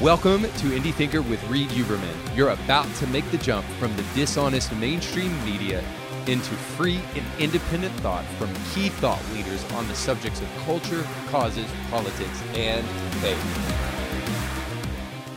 [0.00, 2.34] Welcome to Indie Thinker with Reed Uberman.
[2.34, 5.84] You're about to make the jump from the dishonest mainstream media
[6.26, 11.70] into free and independent thought from key thought leaders on the subjects of culture, causes,
[11.90, 12.86] politics, and
[13.20, 13.36] faith.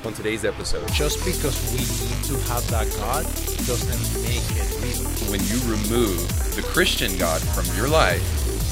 [0.05, 3.25] On today's episode, just because we need to have that God
[3.67, 5.29] doesn't make it real.
[5.29, 8.23] when you remove the Christian God from your life,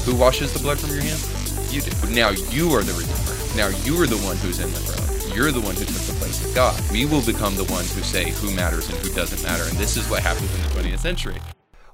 [0.06, 1.74] who washes the blood from your hands?
[1.74, 1.92] You do.
[2.16, 3.58] Now you are the Redeemer.
[3.58, 5.11] Now you are the one who's in the throne.
[5.42, 6.80] You're the one who took the place of God.
[6.92, 9.64] We will become the ones who say who matters and who doesn't matter.
[9.64, 11.38] And this is what happens in the 20th century.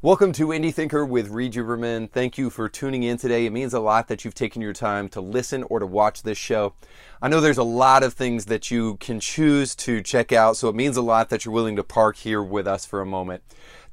[0.02, 2.12] Welcome to Indie Thinker with Reed Uberman.
[2.12, 3.46] Thank you for tuning in today.
[3.46, 6.38] It means a lot that you've taken your time to listen or to watch this
[6.38, 6.74] show.
[7.22, 10.68] I know there's a lot of things that you can choose to check out, so
[10.68, 13.44] it means a lot that you're willing to park here with us for a moment.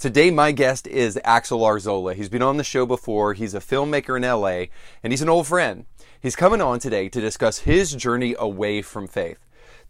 [0.01, 2.17] Today, my guest is Axel Arzola.
[2.17, 3.35] He's been on the show before.
[3.35, 5.87] He's a filmmaker in LA, and he's an old friend.
[6.21, 9.44] He's coming on today to discuss his journey away from faith.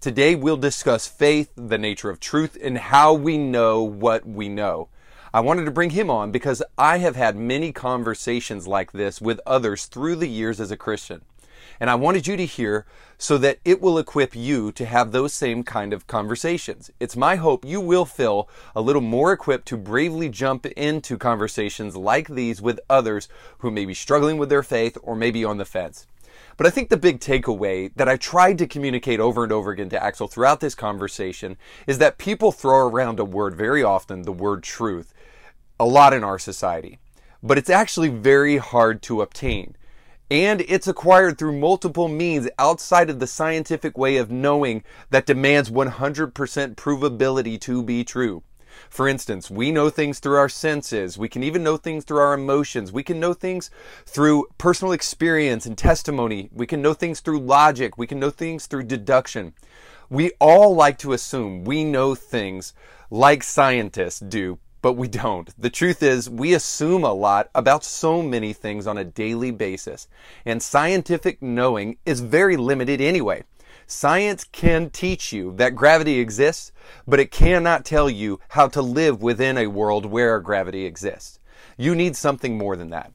[0.04, 4.90] Today, we'll discuss faith, the nature of truth, and how we know what we know.
[5.32, 9.40] I wanted to bring him on because I have had many conversations like this with
[9.46, 11.22] others through the years as a Christian.
[11.80, 12.84] And I wanted you to hear
[13.16, 16.90] so that it will equip you to have those same kind of conversations.
[17.00, 21.96] It's my hope you will feel a little more equipped to bravely jump into conversations
[21.96, 23.26] like these with others
[23.60, 26.06] who may be struggling with their faith or maybe on the fence.
[26.56, 29.88] But I think the big takeaway that I tried to communicate over and over again
[29.90, 34.32] to Axel throughout this conversation is that people throw around a word very often, the
[34.32, 35.12] word truth,
[35.80, 36.98] a lot in our society.
[37.42, 39.76] But it's actually very hard to obtain.
[40.30, 45.70] And it's acquired through multiple means outside of the scientific way of knowing that demands
[45.70, 46.32] 100%
[46.76, 48.42] provability to be true.
[48.90, 51.18] For instance, we know things through our senses.
[51.18, 52.92] We can even know things through our emotions.
[52.92, 53.70] We can know things
[54.06, 56.48] through personal experience and testimony.
[56.52, 57.98] We can know things through logic.
[57.98, 59.54] We can know things through deduction.
[60.10, 62.74] We all like to assume we know things
[63.10, 65.50] like scientists do, but we don't.
[65.60, 70.08] The truth is, we assume a lot about so many things on a daily basis,
[70.44, 73.44] and scientific knowing is very limited anyway.
[73.86, 76.72] Science can teach you that gravity exists,
[77.06, 81.38] but it cannot tell you how to live within a world where gravity exists.
[81.76, 83.12] You need something more than that.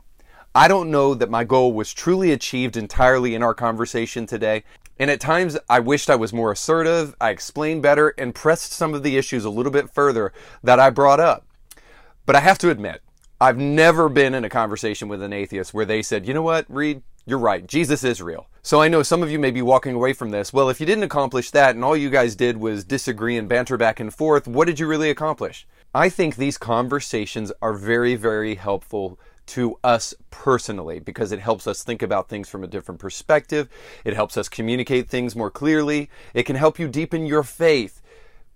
[0.53, 4.63] I don't know that my goal was truly achieved entirely in our conversation today,
[4.97, 8.93] and at times I wished I was more assertive, I explained better, and pressed some
[8.93, 11.45] of the issues a little bit further that I brought up.
[12.25, 13.01] But I have to admit,
[13.39, 16.65] I've never been in a conversation with an atheist where they said, you know what,
[16.67, 17.65] Reed, you're right.
[17.65, 18.47] Jesus is real.
[18.63, 20.51] So I know some of you may be walking away from this.
[20.51, 23.77] Well, if you didn't accomplish that and all you guys did was disagree and banter
[23.77, 25.67] back and forth, what did you really accomplish?
[25.93, 31.83] I think these conversations are very, very helpful to us personally because it helps us
[31.83, 33.69] think about things from a different perspective.
[34.05, 36.09] It helps us communicate things more clearly.
[36.33, 38.01] It can help you deepen your faith.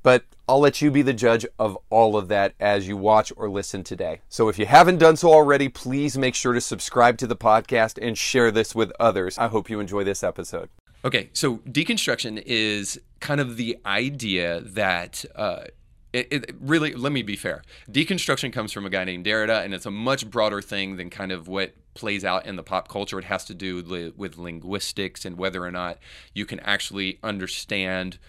[0.04, 3.50] But I'll let you be the judge of all of that as you watch or
[3.50, 4.20] listen today.
[4.28, 7.98] So if you haven't done so already, please make sure to subscribe to the podcast
[8.06, 9.38] and share this with others.
[9.38, 10.70] I hope you enjoy this episode.
[11.06, 15.26] Okay, so deconstruction is kind of the idea that.
[15.36, 15.64] Uh,
[16.12, 19.74] it, it, really let me be fair deconstruction comes from a guy named derrida and
[19.74, 23.18] it's a much broader thing than kind of what plays out in the pop culture
[23.18, 25.98] it has to do with, with linguistics and whether or not
[26.36, 28.20] you can actually understand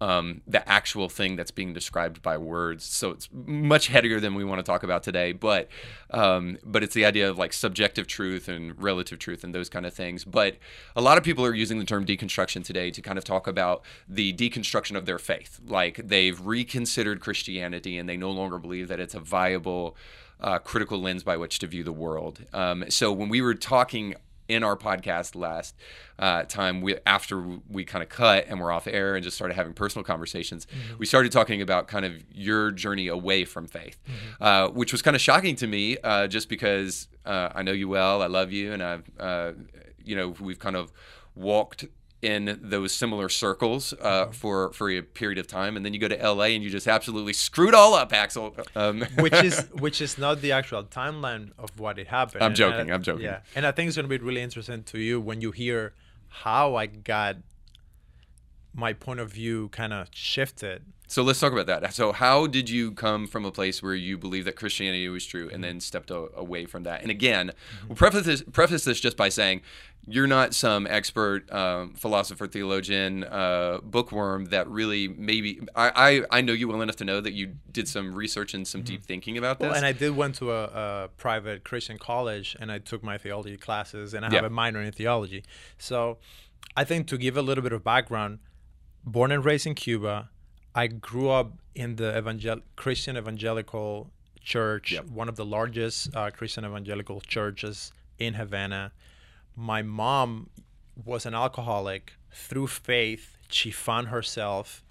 [0.00, 2.84] um, the actual thing that's being described by words.
[2.84, 5.32] So it's much headier than we want to talk about today.
[5.32, 5.68] But
[6.10, 9.86] um, but it's the idea of like subjective truth and relative truth and those kind
[9.86, 10.24] of things.
[10.24, 10.56] But
[10.94, 13.82] a lot of people are using the term deconstruction today to kind of talk about
[14.08, 15.60] the deconstruction of their faith.
[15.66, 19.96] Like they've reconsidered Christianity and they no longer believe that it's a viable.
[20.40, 22.44] Uh, critical lens by which to view the world.
[22.52, 24.14] Um, so when we were talking
[24.48, 25.74] in our podcast last
[26.18, 29.54] uh, time we after we kind of cut and we're off air and just started
[29.54, 30.98] having personal conversations mm-hmm.
[30.98, 34.42] we started talking about kind of your journey away from faith mm-hmm.
[34.42, 37.88] uh, which was kind of shocking to me uh, just because uh, i know you
[37.88, 39.52] well i love you and i've uh,
[40.02, 40.92] you know we've kind of
[41.34, 41.84] walked
[42.20, 44.32] in those similar circles uh, mm-hmm.
[44.32, 46.88] for for a period of time, and then you go to LA and you just
[46.88, 48.56] absolutely screwed all up, Axel.
[48.74, 49.04] Um.
[49.18, 52.42] which is which is not the actual timeline of what it happened.
[52.42, 52.90] I'm joking.
[52.90, 53.24] I, I'm joking.
[53.24, 55.94] Yeah, and I think it's going to be really interesting to you when you hear
[56.28, 57.36] how I got
[58.74, 60.84] my point of view kind of shifted.
[61.08, 61.94] So let's talk about that.
[61.94, 65.48] So how did you come from a place where you believed that Christianity was true
[65.50, 67.00] and then stepped a- away from that?
[67.00, 67.52] And again,
[67.88, 69.62] we'll preface this, preface this just by saying
[70.06, 76.40] you're not some expert um, philosopher, theologian, uh, bookworm that really maybe I, I, I
[76.42, 78.86] know you well enough to know that you did some research and some mm-hmm.
[78.86, 79.66] deep thinking about this.
[79.66, 83.16] Well, and I did went to a, a, private Christian college and I took my
[83.16, 84.46] theology classes and I have yeah.
[84.46, 85.42] a minor in theology.
[85.78, 86.18] So
[86.76, 88.40] I think to give a little bit of background,
[89.04, 90.28] born and raised in Cuba.
[90.78, 95.06] I grew up in the evangel- Christian evangelical church, Yep.
[95.06, 98.92] one of the largest uh, Christian evangelical churches in Havana.
[99.56, 100.50] My mom
[101.04, 102.12] was an alcoholic.
[102.30, 104.84] Through faith, she found herself.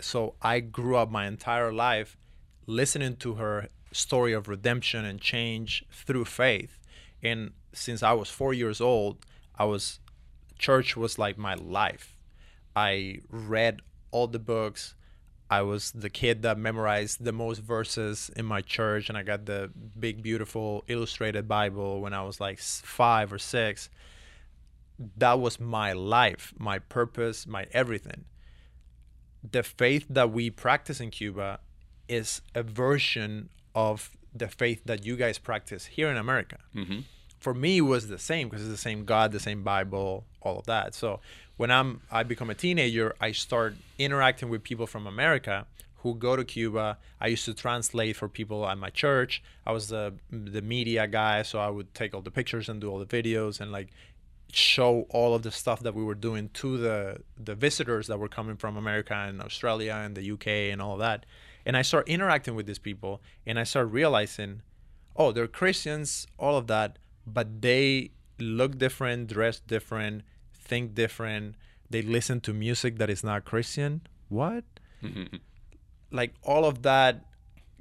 [0.00, 2.16] So I grew up my entire life
[2.66, 6.72] listening to her story of redemption and change through faith.
[7.22, 9.24] And since I was four years old,
[9.56, 10.00] I was
[10.58, 12.16] church was like my life.
[12.74, 14.94] I read all the books.
[15.52, 19.44] I was the kid that memorized the most verses in my church, and I got
[19.44, 19.70] the
[20.00, 23.90] big, beautiful illustrated Bible when I was like five or six.
[25.18, 28.24] That was my life, my purpose, my everything.
[29.56, 31.60] The faith that we practice in Cuba
[32.08, 37.00] is a version of the faith that you guys practice here in America hmm
[37.42, 40.60] for me it was the same because it's the same God, the same Bible, all
[40.60, 40.94] of that.
[40.94, 41.18] So
[41.62, 45.64] when I'm I become a teenager, I start interacting with people from America
[45.98, 46.98] who go to Cuba.
[47.20, 49.40] I used to translate for people at my church.
[49.64, 52.90] I was the the media guy, so I would take all the pictures and do
[52.90, 53.90] all the videos and like
[54.52, 57.18] show all of the stuff that we were doing to the
[57.48, 61.24] the visitors that were coming from America and Australia and the UK and all that.
[61.64, 64.62] And I start interacting with these people and I start realizing,
[65.14, 68.10] oh, they're Christians, all of that, but they
[68.40, 70.24] look different, dress different,
[70.62, 71.56] think different.
[71.90, 74.02] They listen to music that is not Christian.
[74.28, 74.64] What?
[76.12, 77.24] like all of that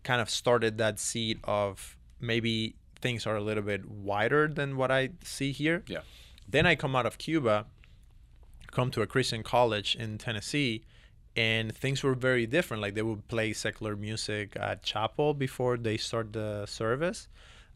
[0.04, 4.92] kind of started that seed of maybe things are a little bit wider than what
[4.92, 5.84] I see here.
[5.88, 6.02] Yeah.
[6.48, 7.66] Then I come out of Cuba,
[8.72, 10.84] come to a Christian college in Tennessee,
[11.36, 12.82] and things were very different.
[12.82, 17.28] Like they would play secular music at chapel before they start the service.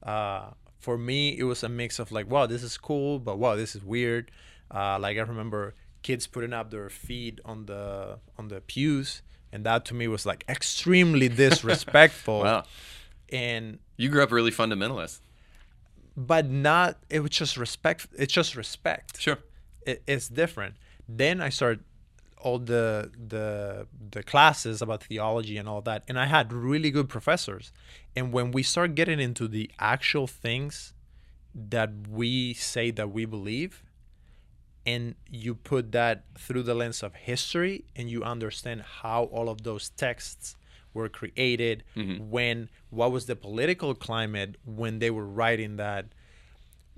[0.03, 3.55] Uh, for me, it was a mix of like, wow, this is cool, but wow,
[3.55, 4.29] this is weird.
[4.73, 9.21] Uh, like I remember kids putting up their feet on the on the pews,
[9.51, 12.41] and that to me was like extremely disrespectful.
[12.41, 12.63] Wow.
[13.31, 15.19] And You grew up really fundamentalist.
[16.17, 19.37] but not it was just respect it's just respect Sure.
[19.85, 20.75] it, it's different
[21.09, 21.83] then i started
[22.37, 23.43] all the the
[24.11, 27.73] the classes about theology and all that and i had really good professors
[28.15, 30.93] and when we start getting into the actual things
[31.53, 33.83] that we say that we believe
[34.85, 39.63] and you put that through the lens of history and you understand how all of
[39.63, 40.55] those texts
[40.93, 42.29] were created mm-hmm.
[42.29, 46.05] when what was the political climate when they were writing that.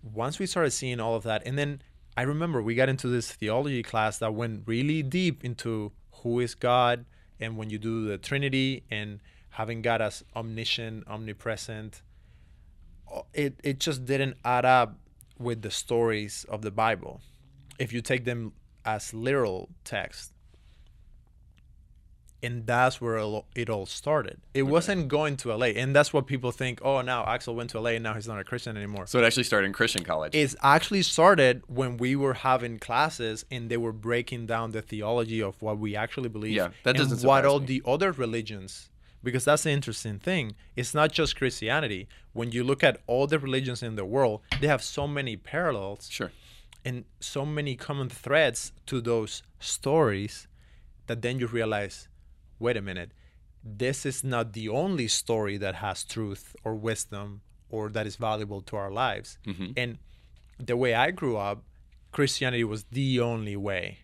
[0.01, 1.81] Once we started seeing all of that and then
[2.15, 5.91] i remember we got into this theology class that went really deep into
[6.21, 7.05] who is god
[7.39, 9.19] and when you do the trinity and
[9.49, 12.01] having god as omniscient omnipresent
[13.33, 14.97] it, it just didn't add up
[15.37, 17.21] with the stories of the bible
[17.79, 18.53] if you take them
[18.85, 20.31] as literal text
[22.43, 23.17] and that's where
[23.55, 27.25] it all- started it wasn't going to la and that's what people think oh now
[27.25, 29.67] axel went to la and now he's not a christian anymore So it actually started
[29.67, 30.35] in Christian college.
[30.35, 35.41] it actually started when we were having classes and they were breaking down the theology
[35.41, 37.65] of what we actually believe Yeah, that doesn't what all me.
[37.65, 38.89] the other religions
[39.23, 43.39] because that's the interesting thing it's not just christianity when you look at all the
[43.39, 46.31] religions in the world they have so many parallels sure.
[46.87, 50.47] And so many common threads to those stories
[51.07, 52.07] that then you realize
[52.59, 53.11] wait a minute
[53.63, 58.61] this is not the only story that has truth or wisdom or that is valuable
[58.61, 59.37] to our lives.
[59.45, 59.71] Mm-hmm.
[59.75, 59.97] And
[60.57, 61.63] the way i grew up
[62.11, 63.99] christianity was the only way.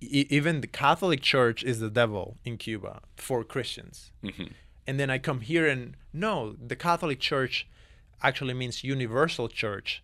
[0.00, 4.12] Even the catholic church is the devil in cuba for christians.
[4.22, 4.52] Mm-hmm.
[4.86, 7.66] And then i come here and no the catholic church
[8.22, 10.02] actually means universal church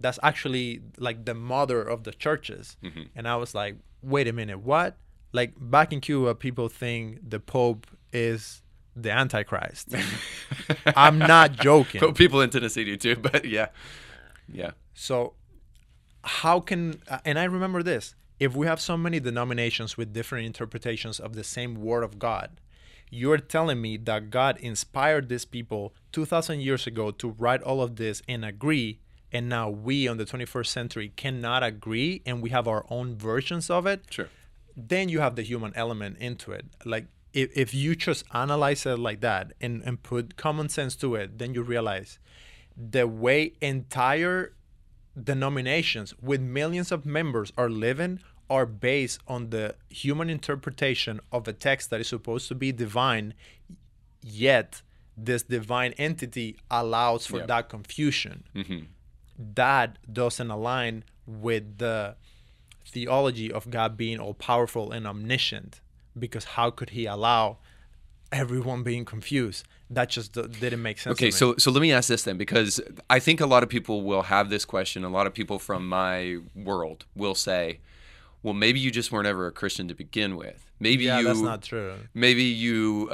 [0.00, 2.76] that's actually like the mother of the churches.
[3.14, 4.96] And i was like wait a minute what?
[5.32, 8.62] Like back in cuba people think the pope is
[9.02, 9.94] the antichrist.
[10.96, 12.00] I'm not joking.
[12.00, 13.16] But people in Tennessee do too.
[13.22, 13.68] But yeah,
[14.52, 14.72] yeah.
[14.94, 15.34] so,
[16.24, 20.46] how can uh, and I remember this: if we have so many denominations with different
[20.46, 22.60] interpretations of the same Word of God,
[23.10, 27.80] you're telling me that God inspired these people two thousand years ago to write all
[27.80, 29.00] of this and agree,
[29.32, 33.68] and now we on the 21st century cannot agree, and we have our own versions
[33.70, 34.04] of it.
[34.10, 34.28] Sure.
[34.76, 37.06] Then you have the human element into it, like.
[37.34, 41.38] If, if you just analyze it like that and, and put common sense to it,
[41.38, 42.18] then you realize
[42.74, 44.54] the way entire
[45.22, 51.52] denominations with millions of members are living are based on the human interpretation of a
[51.52, 53.34] text that is supposed to be divine
[54.22, 54.82] yet
[55.16, 57.46] this divine entity allows for Yeah.
[57.46, 58.80] that confusion hmm
[59.38, 62.16] that doesn't align with the
[62.84, 65.80] theology of God being all powerful and omniscient
[66.18, 67.58] because how could he allow
[68.32, 69.66] everyone being confused?
[69.90, 71.12] That just didn't make sense.
[71.12, 71.54] Okay, to me.
[71.54, 74.22] so so let me ask this then, because I think a lot of people will
[74.22, 75.04] have this question.
[75.04, 77.80] A lot of people from my world will say,
[78.42, 80.67] "Well, maybe you just weren't ever a Christian to begin with.
[80.80, 81.94] Maybe yeah, you that's not true.
[82.14, 83.06] maybe you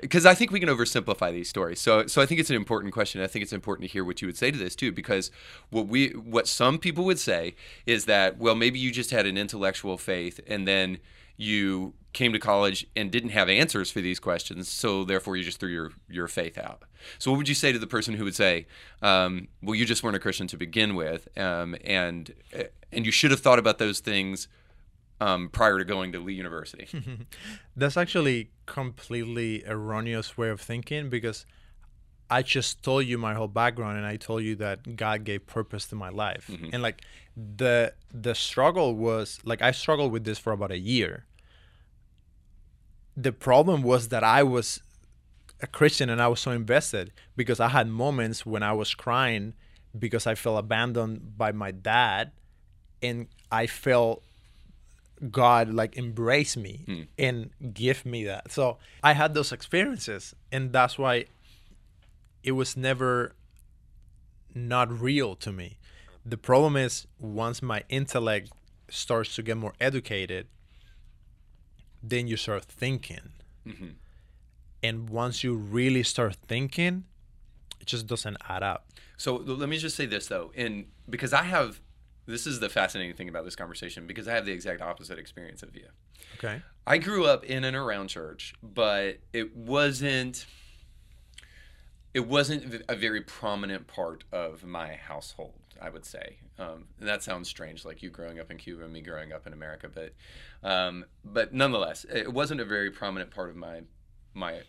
[0.00, 1.80] because I think we can oversimplify these stories.
[1.80, 3.20] So so I think it's an important question.
[3.20, 5.30] I think it's important to hear what you would say to this too, because
[5.70, 7.54] what we what some people would say
[7.86, 10.98] is that well maybe you just had an intellectual faith and then
[11.36, 15.58] you came to college and didn't have answers for these questions, so therefore you just
[15.58, 16.82] threw your your faith out.
[17.18, 18.66] So what would you say to the person who would say,
[19.02, 22.34] um, well you just weren't a Christian to begin with, um, and
[22.92, 24.48] and you should have thought about those things
[25.20, 26.88] um, prior to going to Lee University.
[27.76, 31.46] That's actually completely erroneous way of thinking because
[32.30, 35.86] I just told you my whole background and I told you that God gave purpose
[35.88, 36.48] to my life.
[36.72, 37.02] And like
[37.36, 41.26] the the struggle was like I struggled with this for about a year.
[43.16, 44.80] The problem was that I was
[45.60, 49.54] a Christian and I was so invested because I had moments when I was crying
[49.96, 52.32] because I felt abandoned by my dad
[53.00, 54.24] and I felt
[55.30, 57.02] God like embrace me hmm.
[57.18, 58.50] and give me that.
[58.52, 61.26] So I had those experiences, and that's why
[62.42, 63.34] it was never
[64.54, 65.78] not real to me.
[66.24, 68.50] The problem is once my intellect
[68.88, 70.46] starts to get more educated,
[72.02, 73.32] then you start thinking.
[73.66, 73.88] Mm-hmm.
[74.82, 77.04] And once you really start thinking,
[77.80, 78.86] it just doesn't add up.
[79.16, 81.80] So let me just say this though, and because I have,
[82.26, 85.62] this is the fascinating thing about this conversation because I have the exact opposite experience
[85.62, 85.86] of you.
[86.38, 86.62] Okay.
[86.86, 90.46] I grew up in and around church, but it wasn't.
[92.12, 95.54] It wasn't a very prominent part of my household.
[95.82, 98.92] I would say, um, and that sounds strange, like you growing up in Cuba and
[98.92, 100.12] me growing up in America, but,
[100.62, 103.82] um, but nonetheless, it wasn't a very prominent part of my
[104.34, 104.60] my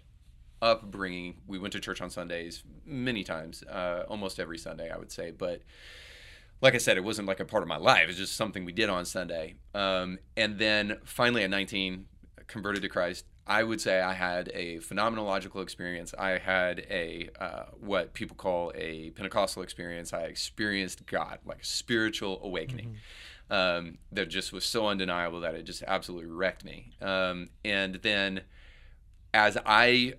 [0.62, 1.42] upbringing.
[1.48, 5.32] We went to church on Sundays many times, uh, almost every Sunday, I would say.
[5.32, 5.62] But
[6.66, 8.10] like I said, it wasn't like a part of my life.
[8.10, 9.54] It's just something we did on Sunday.
[9.76, 12.08] Um, and then finally, at 19,
[12.48, 13.26] converted to Christ.
[13.46, 16.16] I would say I had a phenomenological experience.
[16.18, 20.12] I had a uh, what people call a Pentecostal experience.
[20.12, 22.96] I experienced God, like a spiritual awakening.
[23.52, 26.94] Um, that just was so undeniable that it just absolutely wrecked me.
[27.00, 28.42] Um, and then,
[29.36, 30.16] as I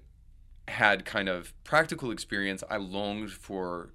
[0.69, 3.91] had kind of practical experience, I longed for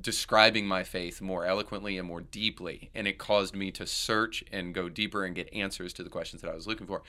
[0.00, 2.90] describing my faith more eloquently and more deeply.
[2.94, 6.42] And it caused me to search and go deeper and get answers to the questions
[6.42, 7.02] that I was looking for.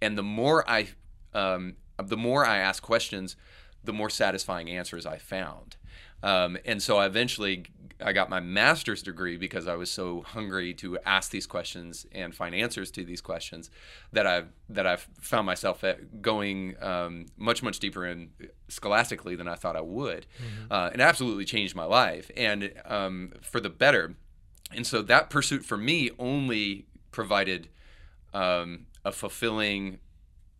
[0.00, 0.88] And the more I,
[1.32, 3.36] um, the more I asked questions,
[3.82, 5.76] the more satisfying answers I found.
[6.22, 7.66] Um, and so I eventually
[8.02, 12.34] I got my master's degree because I was so hungry to ask these questions and
[12.34, 13.70] find answers to these questions
[14.12, 18.30] that I've that I've found myself at going um, much much deeper in
[18.68, 20.26] scholastically than I thought I would,
[20.70, 22.30] uh, and absolutely changed my life.
[22.36, 24.16] And um, for the better.
[24.72, 27.68] And so that pursuit for me only provided
[28.32, 29.98] um, a fulfilling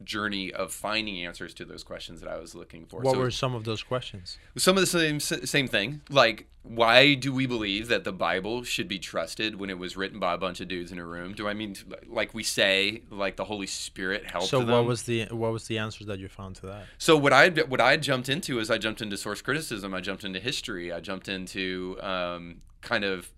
[0.02, 3.00] journey of finding answers to those questions that I was looking for.
[3.00, 4.38] What So- were some of those questions?
[4.56, 6.02] some of the same same thing.
[6.10, 10.18] Like, why do we believe that the Bible should be trusted when it was written
[10.18, 11.34] by a bunch of dudes in a room?
[11.34, 14.68] Do I mean, like we say, like the Holy Spirit helped So them?
[14.70, 16.86] what was the what was the answers that you found to that?
[16.98, 19.94] So what I what I jumped into is I jumped into source criticism.
[19.94, 20.92] I jumped into history.
[20.92, 23.30] I jumped into um, kind of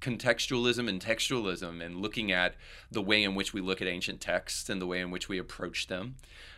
[0.00, 2.54] contextualism and textualism and looking at
[2.90, 5.38] the way in which we look at ancient texts and the way in which we
[5.38, 6.16] approach them.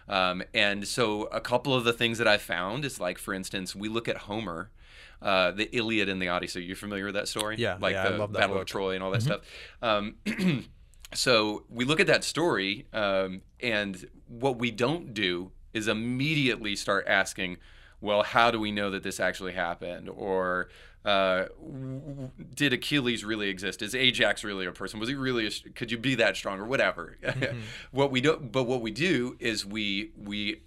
[0.09, 3.75] Um, and so a couple of the things that I found is like, for instance,
[3.75, 4.71] we look at Homer.
[5.23, 6.64] Uh, the Iliad and the Odyssey.
[6.64, 7.57] You're familiar with that story?
[7.59, 8.62] Yeah, like yeah, the Battle book.
[8.62, 9.43] of Troy and all that stuff.
[9.83, 10.14] Um,
[11.14, 17.07] so we look at that story, um, and what we don't do is immediately start
[17.07, 17.59] asking,
[18.00, 20.09] well, how do we know that this actually happened?
[20.09, 20.71] Or
[21.04, 21.47] uh,
[22.54, 23.80] did Achilles really exist?
[23.80, 25.00] Is Ajax really a person?
[25.00, 25.47] Was he really?
[25.47, 27.16] A, could you be that strong or whatever?
[27.90, 30.62] what we do, but what we do is we we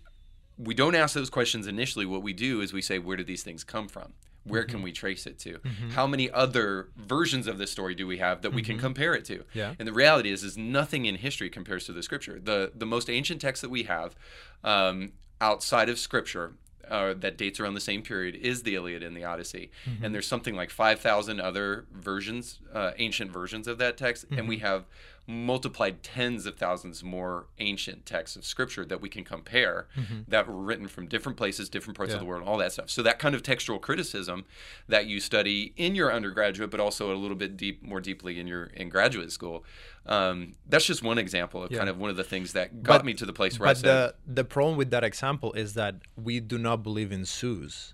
[0.57, 2.05] we don't ask those questions initially.
[2.05, 4.13] What we do is we say, where did these things come from?
[4.45, 5.61] Where can we trace it to?
[5.91, 9.23] How many other versions of this story do we have that we can compare it
[9.25, 9.45] to?
[9.53, 9.73] Yeah.
[9.79, 12.41] And the reality is, is nothing in history compares to the scripture.
[12.43, 14.15] The the most ancient text that we have
[14.63, 16.55] um, outside of scripture
[16.93, 19.71] uh, that dates around the same period is the Iliad and the Odyssey.
[20.03, 24.25] And there's something like 5,000 other versions, uh, ancient versions of that text.
[24.37, 24.85] And we have
[25.25, 29.87] multiplied tens of thousands more ancient texts of scripture that we can compare
[30.27, 32.25] that were written from different places, different parts of Mm-hmm.
[32.25, 32.89] The world, all that stuff.
[32.89, 34.45] So that kind of textual criticism
[34.87, 38.47] that you study in your undergraduate, but also a little bit deep, more deeply in
[38.47, 39.63] your in graduate school.
[40.05, 41.77] Um, that's just one example of Yeah.
[41.79, 43.71] kind of one of the things that got But- me to the place where I
[43.71, 43.85] But said,
[44.25, 47.93] the the problem with that example is that we do not believe in Zeus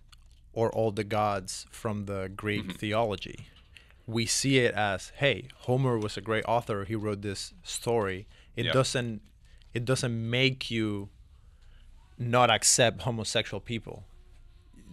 [0.52, 2.78] or all the gods from the Greek Mm-hmm.
[2.78, 3.48] theology.
[4.18, 5.38] We see it as, hey,
[5.68, 6.84] Homer was a great author.
[6.86, 8.28] He wrote this story.
[8.56, 8.74] It Yeah.
[8.74, 9.22] doesn't
[9.72, 11.10] it doesn't make you
[12.18, 14.04] not accept homosexual people.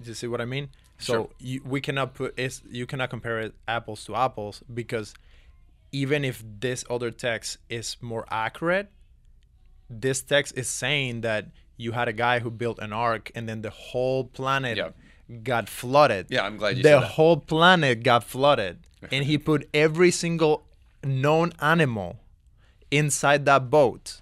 [0.03, 0.69] Do you see what I mean?
[0.99, 1.29] So Sure.
[1.39, 5.15] you, we cannot put it's you cannot compare it apples to apples because
[5.93, 8.91] even if this other text is more accurate,
[9.89, 11.47] this text is saying that
[11.79, 14.91] you had a guy who built an ark and then the whole planet Yeah.
[15.43, 16.27] got flooded.
[16.29, 17.01] Yeah, I'm glad you the said that.
[17.01, 18.86] The whole planet got flooded.
[19.11, 20.67] And he put every single
[21.05, 22.19] known animal
[22.91, 24.21] inside that boat.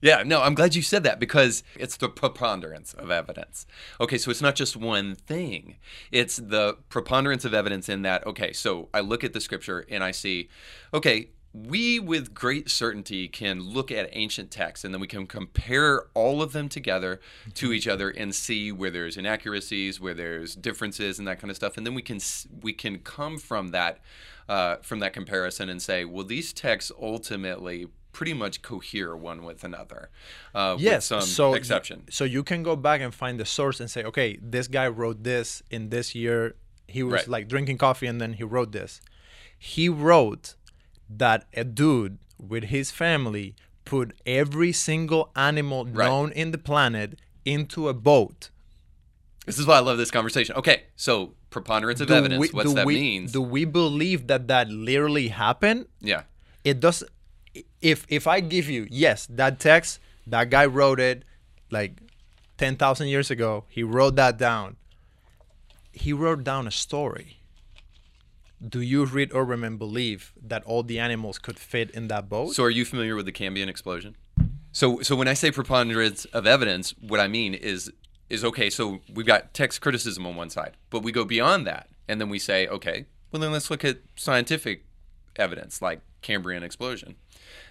[0.00, 3.66] Yeah, no, I'm glad you said that because it's the preponderance of evidence.
[4.00, 5.76] Okay, so it's not just one thing.
[6.12, 10.04] It's the preponderance of evidence in that, okay, so I look at the scripture and
[10.04, 10.48] I see,
[10.94, 11.30] okay,
[11.66, 16.42] we with great certainty can look at ancient texts and then we can compare all
[16.42, 17.20] of them together
[17.54, 21.56] to each other and see where there's inaccuracies, where there's differences and that kind of
[21.56, 21.76] stuff.
[21.76, 22.20] And then we can
[22.62, 23.98] we can come from that
[24.48, 29.62] uh, from that comparison and say, well, these texts ultimately pretty much cohere one with
[29.62, 30.10] another.
[30.54, 32.04] Uh, with Yes, some so exception.
[32.10, 35.22] So you can go back and find the source and say, okay, this guy wrote
[35.22, 36.56] this in this year.
[36.86, 37.28] He was Right.
[37.28, 39.00] like drinking coffee and then he wrote this.
[39.58, 40.54] He wrote
[41.08, 47.88] that a dude with his family put every single animal known in the planet into
[47.88, 48.50] a boat.
[49.46, 50.54] This is why I love this conversation.
[50.56, 52.40] Okay, so preponderance of Do evidence.
[52.40, 53.32] we- What's that we- means?
[53.32, 55.86] Do we believe that that literally happened?
[56.00, 56.22] yeah.
[56.64, 57.02] it does
[57.80, 61.22] if if i give you yes that text that guy wrote it
[61.70, 61.92] like
[62.58, 64.76] 10,000 years ago he wrote that down
[65.92, 67.37] he wrote down a story
[68.66, 72.54] do you read Urim and believe that all the animals could fit in that boat
[72.54, 74.16] So are you familiar with the Cambrian explosion?
[74.72, 77.90] So so when I say preponderance of evidence, what I mean is
[78.28, 81.88] is okay, so we've got text criticism on one side, but we go beyond that
[82.06, 84.84] and then we say, okay, well then let's look at scientific
[85.36, 87.16] evidence like Cambrian explosion.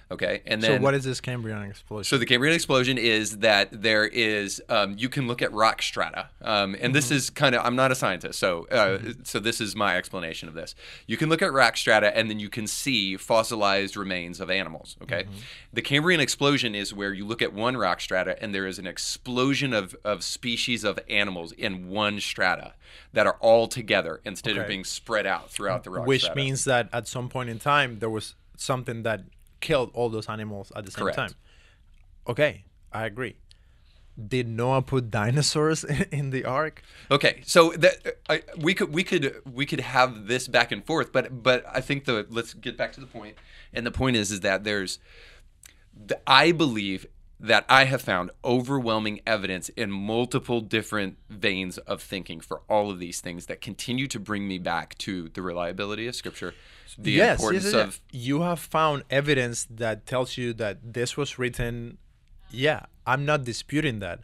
[0.10, 0.42] Okay?
[0.46, 4.06] And then so what is this cambrian explosion So the Cambrian explosion is that there
[4.06, 7.76] is um, you can look at rock strata, um, and this is kind of I'm
[7.76, 10.76] not a scientist, so uh, so this is my explanation of this.
[11.08, 14.96] You can look at rock strata, and then you can see fossilized remains of animals.
[15.04, 15.26] Okay,
[15.74, 18.88] the Cambrian explosion is where you look at one rock strata, and there is an
[18.88, 22.74] explosion of of species of animals in one strata
[23.14, 26.38] that are all together instead of being spread out throughout the rock which strata.
[26.38, 29.22] means that at some point in time there was something that
[29.60, 31.18] killed all those animals at the same Correct.
[31.18, 31.32] time
[32.28, 33.36] okay i agree
[34.28, 39.04] did noah put dinosaurs in the ark Okay, so that uh, I, we could we
[39.04, 42.76] could we could have this back and forth, but but I think the let's get
[42.78, 43.36] back to the point.
[43.36, 43.38] point,
[43.74, 45.00] and the point is is that there's,
[45.96, 47.06] the, I believe
[47.40, 53.00] that I have found overwhelming evidence in multiple different veins of thinking for all of
[53.00, 56.56] these things that continue to bring me back to the reliability of Scripture,
[56.98, 57.84] the importance yes, yes.
[57.84, 61.98] of you have found evidence that tells you that this was written
[62.50, 64.20] yeah i'm not disputing that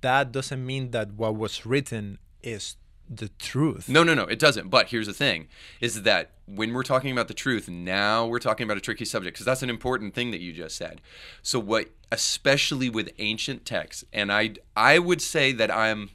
[0.00, 2.76] that doesn't mean that what was written is
[3.08, 3.88] the truth.
[3.88, 4.68] No, no, no, it doesn't.
[4.68, 5.48] But here's the thing:
[5.80, 9.34] is that when we're talking about the truth, now we're talking about a tricky subject
[9.34, 11.00] because that's an important thing that you just said.
[11.42, 16.10] So, what, especially with ancient texts, and I, I would say that I'm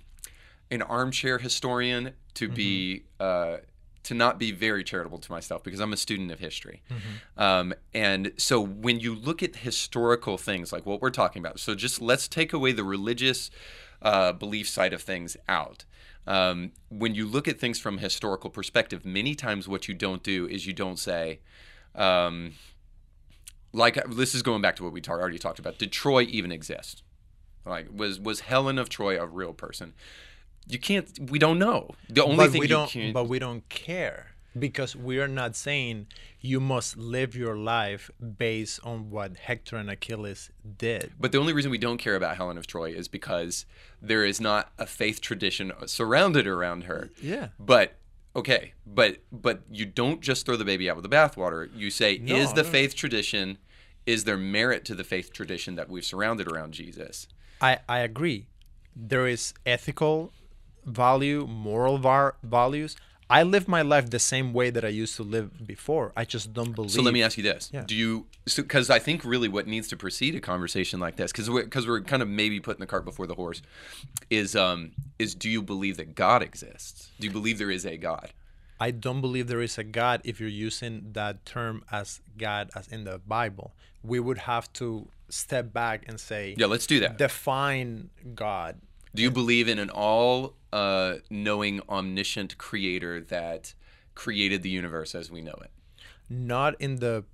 [0.69, 3.57] an armchair historian to be, uh,
[4.03, 6.81] to not be very charitable to myself because I'm a student of history,
[7.37, 11.75] um, and so when you look at historical things like what we're talking about, so
[11.75, 13.51] just let's take away the religious
[14.01, 15.85] uh, belief side of things out
[16.27, 20.23] um, when you look at things from a historical perspective, many times what you don't
[20.23, 21.39] do is you don't say,
[21.95, 22.53] um,
[23.73, 25.77] like this is going back to what we ta- already talked about.
[25.77, 27.03] Did Troy even exist?
[27.65, 29.93] Like was was Helen of Troy a real person?
[30.67, 31.29] You can't.
[31.29, 31.91] We don't know.
[32.09, 33.13] The only but thing we you don't can.
[33.13, 36.07] but we don't care because we are not saying
[36.39, 41.53] you must live your life based on what hector and achilles did But the only
[41.53, 43.65] reason we don't care about Helen of Troy is because
[44.01, 47.09] there is not a faith tradition surrounded around her.
[47.21, 47.49] Yeah.
[47.59, 47.95] But
[48.35, 51.69] okay, but but you don't just throw the baby out with the bathwater.
[51.75, 52.69] You say, No, is the no.
[52.69, 53.57] faith tradition,
[54.05, 57.27] is there merit to the faith tradition that we've surrounded around Jesus?
[57.61, 58.47] I, I agree.
[58.95, 60.33] There is ethical
[60.85, 62.95] value, moral var- values.
[63.31, 66.11] I live my life the same way that I used to live before.
[66.17, 66.91] I just don't believe.
[66.91, 67.83] So let me ask you this: Yeah.
[67.87, 68.27] Do you?
[68.55, 71.87] Because I think really what needs to precede a conversation like this, because we're, 'cause
[71.87, 73.61] we're kind of maybe putting the cart before the horse,
[74.29, 77.09] is um is do you believe that God exists?
[77.19, 78.29] Do you believe there is a God?
[78.79, 82.87] I don't believe there is a God if you're using that term as God as
[82.87, 83.73] in the Bible.
[84.03, 87.17] We would have to step back and say, Yeah, let's do that.
[87.19, 88.81] define God.
[89.13, 93.73] Do you believe in an all uh, knowing, omniscient creator that
[94.15, 95.71] created the universe as we know it?
[96.31, 97.25] not in the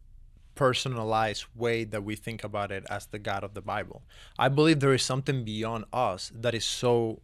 [0.56, 4.02] personalized way that we think about it as the God of the Bible.
[4.40, 7.22] I believe there is something beyond us that is so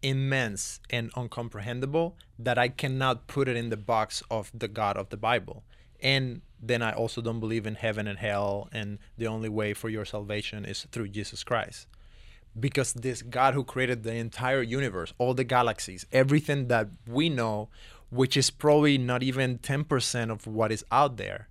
[0.00, 5.08] immense and uncomprehendable that I cannot put it in the box of the God of
[5.08, 5.64] the Bible.
[6.00, 9.88] And then I also don't believe in heaven and hell, and the only way for
[9.88, 11.88] your salvation is through Jesus Christ.
[12.58, 17.68] Because this God who created the entire universe, all the galaxies, everything that we know,
[18.10, 21.48] which is probably not even 10% of what is out there,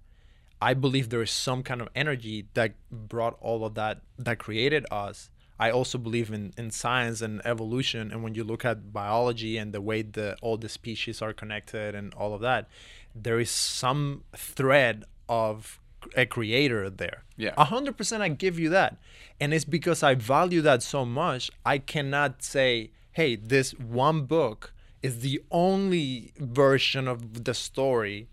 [0.62, 4.86] I believe there is some kind of energy that brought all of that, that created
[4.92, 5.32] us.
[5.60, 8.12] I also believe in, in science and evolution.
[8.12, 11.96] And when you look at biology and the way the all the species are connected
[11.96, 12.68] and all of that,
[13.16, 15.80] there is some thread of
[16.16, 17.24] a creator there.
[17.38, 17.54] Yeah.
[17.58, 18.98] A hundred percent I give you that.
[19.40, 24.74] And it's because I value that so much, I cannot say, hey, this one book
[25.02, 28.28] is the only version of the story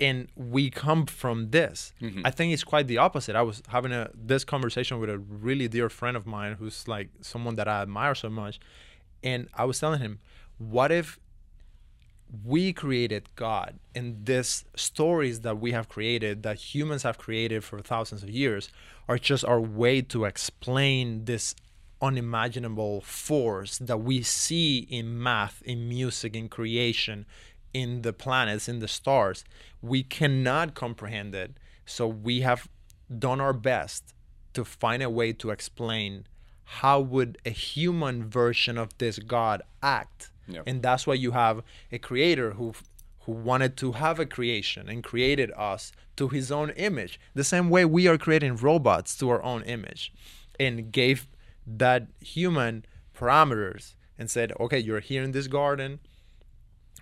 [0.00, 1.92] and we come from this.
[2.00, 2.22] Mm-hmm.
[2.24, 3.36] I think it's quite the opposite.
[3.36, 7.10] I was having a this conversation with a really dear friend of mine who's like
[7.20, 8.58] someone that I admire so much.
[9.22, 10.20] And I was telling him,
[10.56, 11.18] what if
[12.44, 17.80] we created God and these stories that we have created, that humans have created for
[17.80, 18.70] thousands of years,
[19.08, 21.54] are just our way to explain this
[22.00, 27.26] unimaginable force that we see in math, in music, in creation,
[27.74, 29.44] in the planets, in the stars.
[29.82, 31.56] We cannot comprehend it.
[31.84, 32.68] So we have
[33.18, 34.14] done our best
[34.54, 36.26] to find a way to explain
[36.64, 40.62] how would a human version of this God act Yeah.
[40.66, 42.74] and that's why you have a creator who
[43.24, 47.68] who wanted to have a creation and created us to his own image the same
[47.70, 50.12] way we are creating robots to our own image
[50.58, 51.28] and gave
[51.66, 52.84] that human
[53.16, 56.00] parameters and said okay you're here in this garden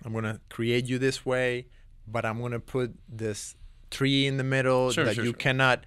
[0.05, 1.65] i'm going to create you this way
[2.07, 3.55] but i'm going to put this
[3.89, 5.37] tree in the middle Sure, that sure, you sure.
[5.37, 5.85] cannot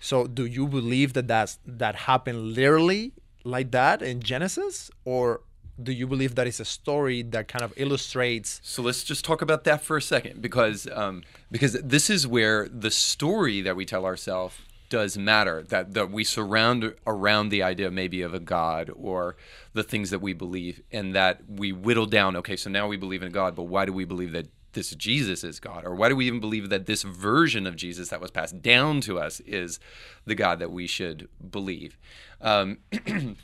[0.00, 3.12] so do you believe that that's that happened literally
[3.44, 5.42] like that in genesis or
[5.82, 9.42] do you believe that is a story that kind of illustrates So let's just talk
[9.42, 13.84] about that for a second, because um, because this is where the story that we
[13.84, 14.56] tell ourselves
[14.88, 15.62] does matter.
[15.62, 19.36] That that we surround around the idea maybe of a god or
[19.72, 22.36] the things that we believe, and that we whittle down.
[22.36, 24.48] Okay, so now we believe in God, but why do we believe that?
[24.72, 28.08] This Jesus is God, or why do we even believe that this version of Jesus
[28.08, 29.78] that was passed down to us is
[30.24, 31.96] the God that we should believe?
[32.40, 32.78] Um,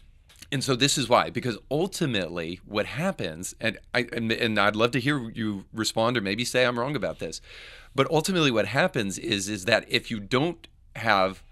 [0.53, 4.91] And so this is why, because ultimately what happens, and I and, and I'd love
[4.93, 7.41] to hear you respond or maybe say I'm wrong about this,
[7.95, 11.43] but ultimately what happens is is that if you don't have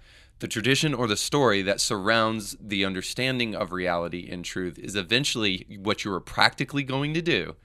[0.41, 5.67] the tradition or the story that surrounds the understanding of reality and truth, is eventually
[5.81, 7.57] what you are practically going to do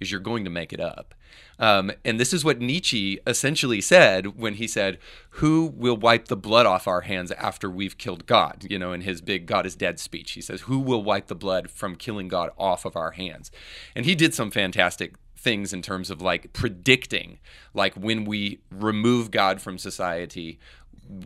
[0.00, 1.14] is you're going to make it up.
[1.58, 4.98] Um, and this is what Nietzsche essentially said when he said,
[5.30, 8.66] Who will wipe the blood off our hands after we've killed God?
[8.68, 11.34] You know, in his big God is dead speech, he says, Who will wipe the
[11.34, 13.50] blood from killing God off of our hands?
[13.96, 17.38] And he did some fantastic things in terms of like predicting,
[17.74, 20.58] like when we remove God from society,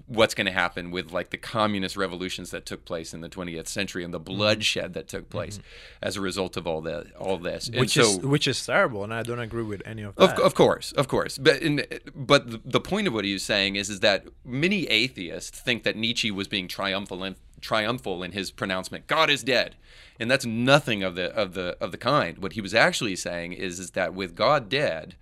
[0.06, 3.66] what's going to happen with like the communist revolutions that took place in the 20th
[3.66, 4.36] century and the mm-hmm.
[4.36, 5.38] bloodshed that took mm-hmm.
[5.38, 5.60] place
[6.00, 7.70] as a result of all the all this.
[7.70, 10.44] Which so, is which is terrible and i don't agree with any of that of,
[10.44, 11.38] of course, of course.
[11.38, 15.58] But in, but the- point of what he was saying is is that many atheists
[15.60, 19.76] think that Nietzsche was being triumphal triumphal in his pronouncement, God is dead.
[20.20, 22.38] And that's nothing of the of the of the kind.
[22.38, 25.16] What he was actually saying is is that with God dead,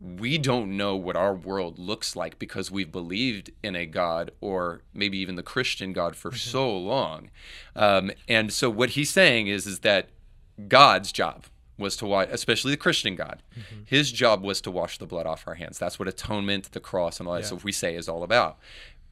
[0.00, 4.82] we don't know what our world looks like because we've believed in a God or
[4.92, 7.30] maybe even the Christian God for so long.
[7.74, 10.10] Um, and so what he's saying is is that
[10.68, 11.46] God's job
[11.78, 13.42] was to wash, especially the Christian God,
[13.84, 15.78] his job was to wash the blood off our hands.
[15.78, 17.46] That's what atonement, the cross, and all that Yeah.
[17.48, 18.58] stuff we say is all about.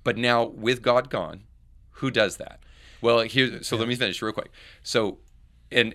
[0.02, 1.44] But now with God gone,
[1.92, 2.60] who does that?
[3.00, 3.62] Well, here.
[3.62, 4.50] So let me finish real quick.
[4.82, 5.18] So,
[5.70, 5.94] and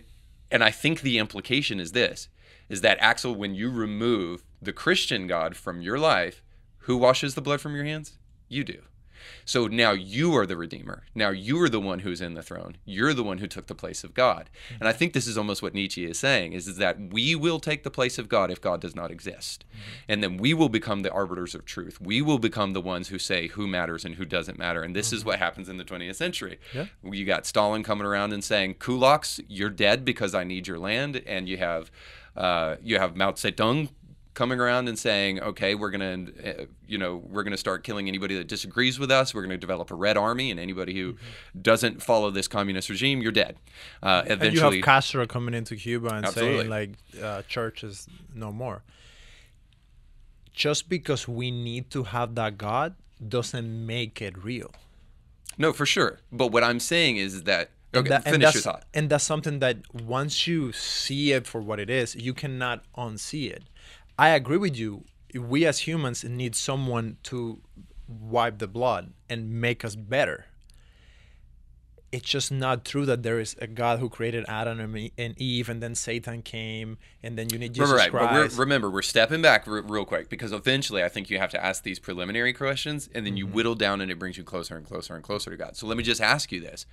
[0.52, 2.28] and I think the implication is this:
[2.70, 6.44] is that Axel, when you remove the Christian God from your life,
[6.80, 8.18] who washes the blood from your hands?
[8.48, 8.82] You do.
[9.46, 11.04] So now you are the redeemer.
[11.16, 12.78] Now you are the one who's in the throne.
[12.86, 14.50] You're the one who took the place of God.
[14.80, 17.60] And I think this is almost what Nietzsche is saying is, is that we will
[17.60, 19.66] take the place of God if God does not exist.
[20.08, 22.00] And then we will become the arbiters of truth.
[22.00, 24.84] We will become the ones who say who matters and who doesn't matter.
[24.84, 26.60] And this is what happens in the 20th century.
[26.74, 26.86] Yeah.
[27.04, 31.22] You got Stalin coming around and saying, "Kulaks, you're dead because I need your land,"
[31.26, 31.92] and you have
[32.36, 33.90] uh, you have Mao Zedong
[34.34, 38.36] coming around and saying, "Okay, we're gonna, uh, you know, we're gonna start killing anybody
[38.36, 39.34] that disagrees with us.
[39.34, 41.16] We're gonna develop a red army, and anybody who
[41.60, 43.58] doesn't follow this communist regime, you're dead."
[44.02, 46.58] Uh, And you have Castro coming into Cuba and Absolutely.
[46.58, 46.90] saying like
[47.22, 48.84] uh, church is no more.
[50.54, 54.72] Just because we need to have that God doesn't make it real.
[55.58, 56.20] no, for sure.
[56.32, 57.72] But what I'm saying is that.
[57.94, 58.86] Okay, that- finish your thought.
[58.94, 63.50] And that's something that once you see it for what it is, you cannot unsee
[63.52, 63.64] it.
[64.20, 65.06] I agree with you.
[65.34, 67.62] We as humans need someone to
[68.06, 70.48] wipe the blood and make us better.
[72.12, 75.82] It's just not true that there is a God who created Adam and Eve, and
[75.82, 78.58] then Satan came, and then you need Jesus right, but Christ.
[78.58, 81.64] we're, remember, we're stepping back r- real quick because eventually I think you have to
[81.64, 83.56] ask these preliminary questions and then you Mm-hmm.
[83.56, 85.76] whittle down and it brings you closer and closer and closer to God.
[85.78, 86.86] So let me just ask you this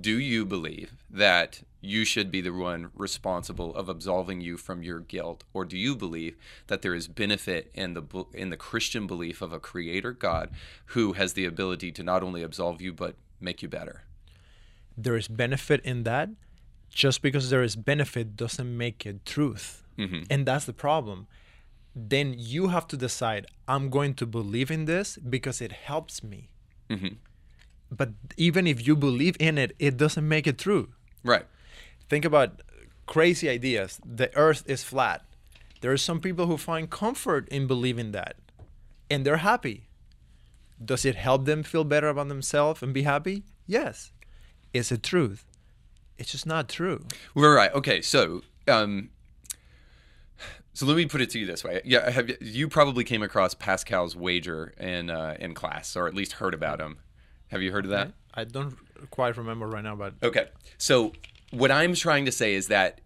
[0.00, 5.00] Do you believe that you should be the one responsible of absolving you from your
[5.00, 5.44] guilt?
[5.52, 6.36] Or do you believe
[6.68, 10.48] that there is benefit in the, in the Christian belief of a creator God
[10.86, 14.04] who has the ability to not only absolve you, but make you better?
[14.96, 16.30] There is benefit in that.
[16.90, 19.82] Just because there is benefit doesn't make it truth.
[19.98, 20.22] Mm-hmm.
[20.30, 21.26] And that's the problem.
[21.94, 26.50] Then you have to decide I'm going to believe in this because it helps me.
[26.88, 27.14] Mm-hmm.
[27.90, 30.90] But even if you believe in it, it doesn't make it true.
[31.24, 31.46] Right.
[32.08, 32.62] Think about
[33.06, 34.00] crazy ideas.
[34.04, 35.22] The earth is flat.
[35.80, 38.36] There are some people who find comfort in believing that
[39.10, 39.88] and they're happy.
[40.82, 43.44] Does it help them feel better about themselves and be happy?
[43.66, 44.12] Yes.
[44.74, 45.46] Is it truth?
[46.18, 47.06] It's just not true.
[47.34, 47.72] We're right.
[47.72, 49.10] Okay, so um,
[50.74, 51.80] so let me put it to you this way.
[51.84, 56.14] Yeah, have you, you probably came across Pascal's wager in uh, in class, or at
[56.14, 56.98] least heard about him.
[57.48, 58.12] Have you heard of that?
[58.34, 58.76] I don't
[59.10, 60.48] quite remember right now, but Okay.
[60.76, 61.12] So
[61.50, 63.00] what I'm trying to say is that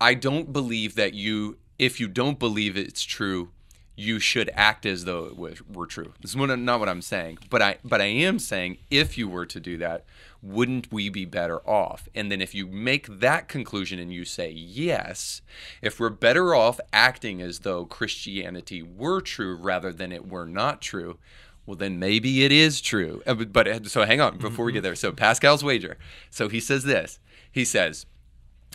[0.00, 3.50] I don't believe that you, if you don't believe it's true,
[3.96, 6.12] you should act as though it was, were true.
[6.20, 9.46] This is not what I'm saying, but I, but I am saying if you were
[9.46, 10.04] to do that,
[10.42, 12.08] wouldn't we be better off?
[12.14, 15.42] And then if you make that conclusion and you say yes,
[15.80, 20.82] if we're better off acting as though Christianity were true rather than it were not
[20.82, 21.18] true,
[21.64, 23.22] well, then maybe it is true.
[23.26, 24.94] Uh, But, so hang on before we get there.
[24.96, 25.96] So Pascal's wager.
[26.30, 27.20] So he says this.
[27.50, 28.04] He says,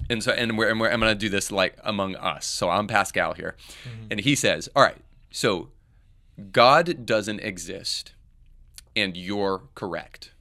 [0.10, 2.45] and so and we're, and we're I'm going to do this like among us.
[2.45, 3.58] So I'm Pascal here,
[4.10, 4.97] and he says, all right.
[5.29, 5.69] So
[6.51, 8.13] God doesn't exist,
[8.95, 10.33] and you're correct.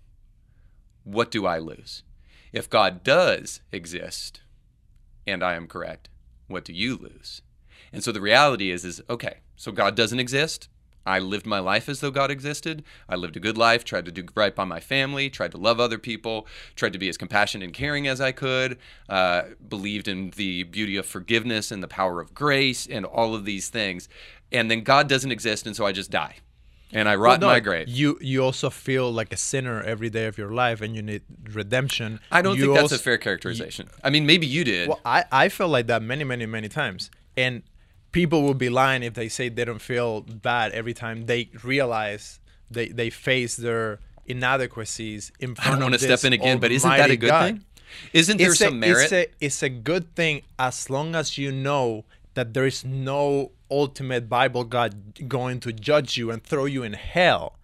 [1.05, 2.03] What do I lose?
[2.53, 4.40] If God does exist,
[5.27, 6.09] and I am correct,
[6.46, 7.42] what do you lose?
[7.92, 9.38] And so the reality is, is okay.
[9.57, 10.68] So God doesn't exist.
[11.09, 12.85] I lived my life as though God existed.
[13.09, 15.81] I lived a good life, tried to do right by my family, tried to love
[15.81, 20.31] other people, tried to be as compassionate and caring as I could, uh, believed in
[20.37, 24.07] the beauty of forgiveness and the power of grace and all of these things.
[24.53, 26.37] And then God doesn't exist, and so I just die.
[26.92, 27.88] And I rot no, in my grave.
[27.88, 31.23] You you also feel like a sinner every day of your life, and you need
[31.53, 32.21] redemption.
[32.31, 33.88] I don't You think that's a fair characterization.
[34.05, 34.88] I mean, maybe you did.
[34.88, 37.62] Well, I I felt like that many many many times, and
[38.12, 42.40] people would be lying if they say they don't feel bad every time they realize
[42.71, 46.71] they they face their inadequacies in front I don't want to step in again, but
[46.71, 47.47] isn't that a good God.
[47.47, 47.64] thing?
[48.12, 49.05] Isn't there it's some a, merit?
[49.05, 53.53] It's a, it's a good thing as long as you know that there is no
[53.71, 57.59] ultimate Bible God going to judge you and throw you in hell.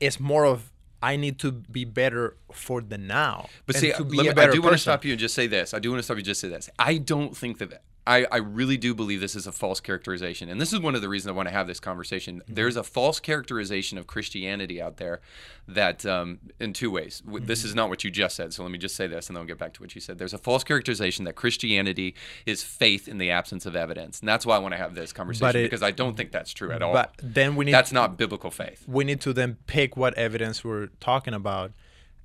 [0.00, 3.48] It's more of I need to be better for the now.
[3.66, 5.46] But see, to be let me, I do want to stop you and just say
[5.46, 5.72] this.
[5.72, 6.68] I do want to stop you and just say this.
[6.78, 10.48] I don't think that I, I really do believe this is a false characterization.
[10.48, 12.40] And this is one of the reasons I want to have this conversation.
[12.40, 12.54] Mm-hmm.
[12.54, 15.20] There's a false characterization of Christianity out there
[15.68, 17.22] that, um, in two ways.
[17.24, 17.68] This Mm-hmm.
[17.68, 18.52] is not what you just said.
[18.52, 20.18] So let me just say this and then we'll get back to what you said.
[20.18, 22.14] There's a false characterization that Christianity
[22.46, 24.20] is faith in the absence of evidence.
[24.20, 26.52] And that's why I want to have this conversation it- because I don't think that's
[26.52, 26.92] true at all.
[26.92, 28.84] But then we need that's not biblical faith.
[28.88, 31.72] we need to then pick what evidence we're talking about.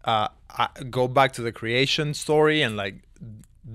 [0.04, 2.96] Uh, I, go back to the creation story and like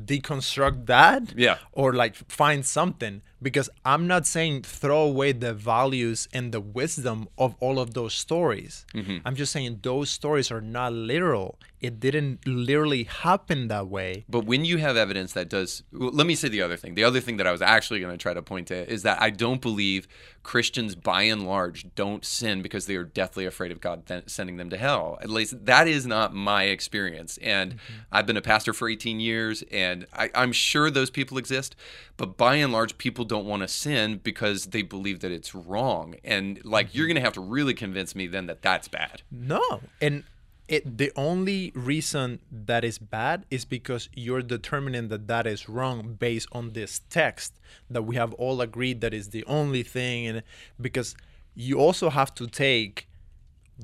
[0.04, 1.36] deconstruct that.
[1.36, 1.58] Yeah.
[1.72, 3.22] Or like find something.
[3.42, 8.14] because I'm not saying throw away the values and the wisdom of all of those
[8.14, 8.84] stories.
[8.94, 9.18] Mm-hmm.
[9.24, 11.58] I'm just saying those stories are not literal.
[11.80, 14.24] It didn't literally happen that way.
[14.28, 16.94] But when you have evidence that does, well, let me say the other thing.
[16.94, 19.20] The other thing that I was actually going to try to point to is that
[19.20, 20.06] I don't believe
[20.42, 24.68] Christians, by and large, don't sin because they are deathly afraid of God sending them
[24.70, 25.18] to hell.
[25.22, 27.38] At least that is not my experience.
[27.38, 27.94] And mm-hmm.
[28.12, 31.76] I've been a pastor for 18 years, and I, I'm sure those people exist.
[32.16, 36.16] But by and large, people don't want to sin because they believe that it's wrong.
[36.24, 37.14] And like, you're mm-hmm.
[37.14, 39.22] going to have to really convince me then that that's bad.
[39.30, 39.80] No.
[40.00, 40.24] And
[40.70, 46.14] it the only reason that is bad is because you're determining that that is wrong
[46.14, 47.58] based on this text
[47.90, 50.28] that we have all agreed that is the only thing.
[50.28, 50.42] And
[50.80, 51.16] because
[51.56, 53.08] you also have to take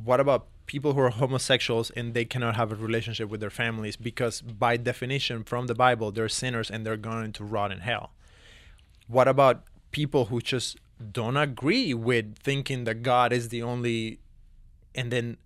[0.04, 3.96] what about people who are homosexuals and they cannot have a relationship with their families?
[3.96, 8.12] Because by definition from the bible they're sinners and they're going to rot in hell.
[9.08, 10.76] What about people who just
[11.10, 14.20] don't agree with thinking that god is the only
[14.94, 15.36] and then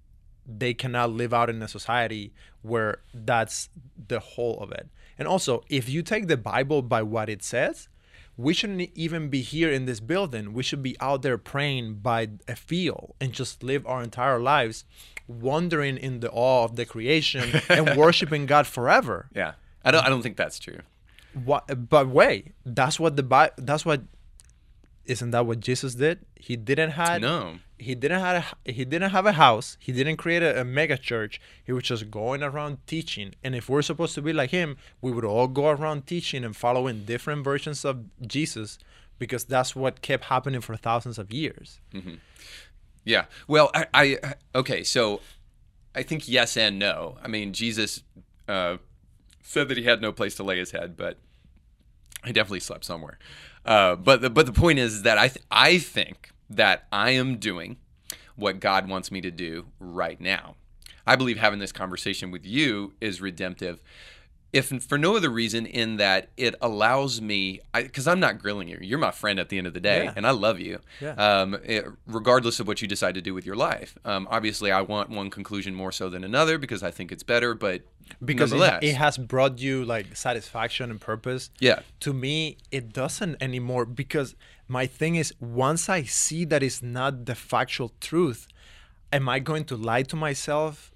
[0.58, 2.32] they cannot live out in a society
[2.62, 3.68] where that's
[4.08, 4.88] the whole of it.
[5.18, 7.88] And also, if you take the Bible by what it says,
[8.36, 10.54] we shouldn't even be here in this building.
[10.54, 14.84] We should be out there praying by a field and just live our entire lives
[15.28, 19.28] wandering in the awe of the creation and worshiping God forever.
[19.34, 19.52] Yeah.
[19.84, 20.80] I don't, I don't think that's true.
[21.44, 24.02] What, but wait, that's what the Bible, that's what,
[25.04, 26.20] isn't that what Jesus did?
[26.34, 27.58] He didn't have No.
[27.80, 30.96] He didn't have a, he didn't have a house he didn't create a, a mega
[30.96, 34.76] church he was just going around teaching and if we're supposed to be like him
[35.00, 38.78] we would all go around teaching and following different versions of jesus
[39.18, 41.80] because that's what kept happening for thousands of years
[43.04, 43.24] Yeah.
[43.48, 44.84] Well, I, I okay.
[44.84, 45.20] So
[45.94, 47.16] I think yes and no.
[47.22, 48.02] I mean, Jesus
[48.46, 48.76] uh,
[49.42, 51.16] said that he had no place to lay his head, but
[52.24, 53.18] he definitely slept somewhere.
[53.64, 57.36] Uh, but the, but the point is that I th- I think that I am
[57.36, 57.76] doing
[58.36, 60.56] what God wants me to do right now.
[61.06, 63.82] I believe having this conversation with you is redemptive.
[64.52, 68.78] If for no other reason, in that it allows me, because I'm not grilling you.
[68.80, 70.12] You're my friend at the end of the day, Yeah.
[70.16, 70.80] and I love you.
[71.00, 71.12] Yeah.
[71.12, 73.96] Um, it- regardless of what you decide to do with your life.
[74.04, 77.54] Um, obviously, I want one conclusion more so than another because I think it's better.
[77.54, 77.82] But
[78.24, 83.40] because it, it has brought you like satisfaction and purpose yeah, to me it doesn't
[83.40, 84.34] anymore because
[84.70, 88.46] my thing is once i see that it's not the factual truth
[89.12, 90.92] am i going to lie to myself?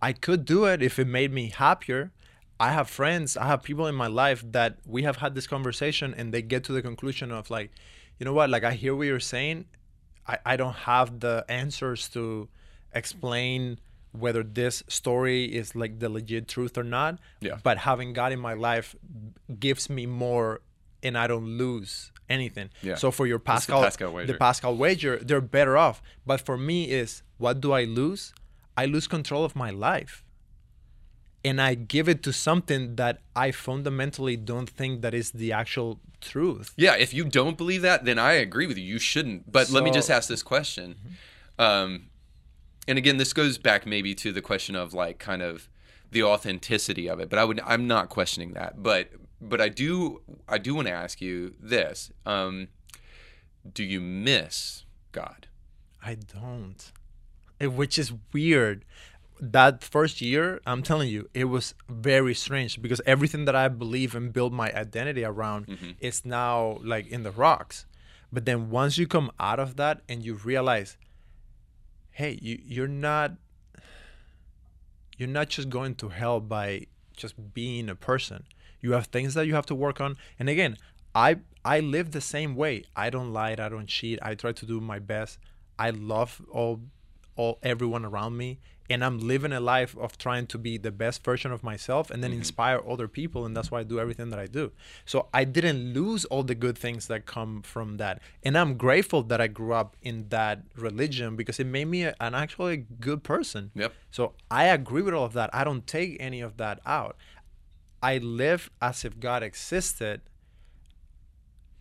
[0.00, 2.10] I could do it if it made me happier.
[2.58, 6.14] I have friends i have people in my life that we have had this conversation
[6.16, 7.70] and they get to the conclusion of like
[8.18, 8.50] you know what?
[8.50, 9.66] Like i hear what you're saying.
[10.26, 12.48] I, I don't have the answers to
[12.94, 13.78] explain
[14.12, 17.18] whether this story is like the legit truth or not.
[17.40, 17.58] Yeah.
[17.62, 18.94] but having god in my life
[19.58, 20.60] gives me more
[21.02, 22.94] and i don't lose anything Yeah.
[22.96, 24.32] so for your It's the pascal Pascal wager.
[24.32, 28.32] the pascal wager they're better off but for me is what do i lose
[28.76, 30.24] i lose control of my life
[31.44, 36.00] and i give it to something that i fundamentally don't think that is the actual
[36.20, 36.94] truth yeah.
[36.94, 38.84] If you don't believe that, then I agree with you.
[38.84, 39.50] You shouldn't.
[39.50, 40.94] But let me just ask this question.
[41.58, 42.10] Um,
[42.86, 45.68] and again, this goes back maybe to the question of like kind of
[46.12, 47.28] the authenticity of it.
[47.28, 48.84] But I would, I'm not questioning that.
[48.84, 49.10] But
[49.42, 52.68] but I do, I do want to ask you this: um,
[53.70, 55.48] Do you miss God?
[56.04, 56.92] I don't.
[57.60, 58.84] Which is weird.
[59.40, 64.14] That first year, I'm telling you, it was very strange because everything that I believe
[64.14, 65.66] and build my identity around
[66.00, 67.86] is now like in the rocks.
[68.32, 70.96] But then once you come out of that and you realize,
[72.12, 73.32] hey, you, you're not
[75.18, 78.44] you're not just going to hell by just being a person.
[78.82, 80.18] You have things that you have to work on.
[80.38, 80.76] And again,
[81.14, 82.84] I I live the same way.
[82.94, 84.18] I don't lie, I don't cheat.
[84.20, 85.38] I try to do my best.
[85.78, 86.80] I love all
[87.36, 88.58] all everyone around me
[88.90, 92.22] and I'm living a life of trying to be the best version of myself and
[92.22, 92.40] then mm-hmm.
[92.40, 94.72] inspire other people and that's why I do everything that I do.
[95.06, 98.20] So I didn't lose all the good things that come from that.
[98.42, 102.14] And I'm grateful that I grew up in that religion because it made me a,
[102.20, 103.70] an actually good person.
[103.74, 103.94] Yep.
[104.10, 105.50] So I agree with all of that.
[105.54, 107.16] I don't take any of that out.
[108.02, 110.22] I live as if God existed,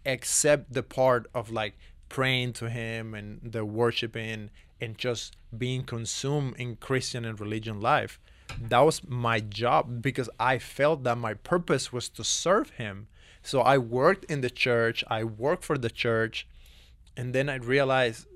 [0.05, 1.77] except the part of like
[2.09, 8.19] praying to Him and the worshiping and just being consumed in Christian and religion life.
[8.59, 13.07] That was my job because I felt that my purpose was to serve Him.
[13.41, 16.47] So I worked in the church, I worked for the church,
[17.17, 18.27] and then I realized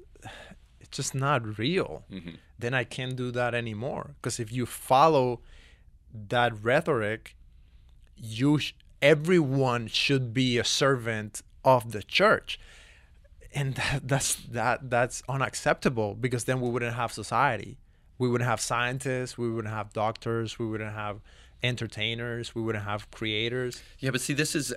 [0.79, 2.05] it's just not real.
[2.11, 2.35] Mm-hmm.
[2.57, 4.15] Then I can't do that anymore.
[4.15, 5.41] Because if you follow
[6.29, 7.35] that rhetoric,
[8.15, 12.59] you sh- everyone should be a servant of the church
[13.53, 17.77] and that, that's that that's unacceptable because then we wouldn't have society
[18.17, 21.19] we wouldn't have scientists we wouldn't have doctors we wouldn't have
[21.63, 24.73] entertainers we wouldn't have creators Yeah, but see, this is,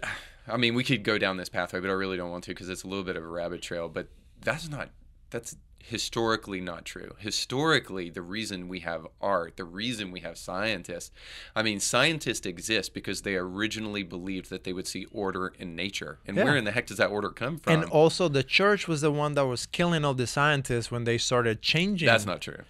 [0.46, 2.68] I mean, we could go down this pathway, but I really don't want to because
[2.68, 3.88] it's a little bit of a rabbit trail.
[3.88, 4.08] But
[4.40, 4.90] that's not,
[5.30, 7.14] that's historically not true.
[7.18, 11.10] Historically, the reason we have art, the reason we have scientists,
[11.56, 16.18] I mean, scientists exist because they originally believed that they would see order in nature.
[16.26, 16.44] And Yeah.
[16.44, 17.72] where in the heck does that order come from?
[17.72, 21.18] and also the church was the one that was killing all the scientists when they
[21.18, 22.62] started changing that's not true.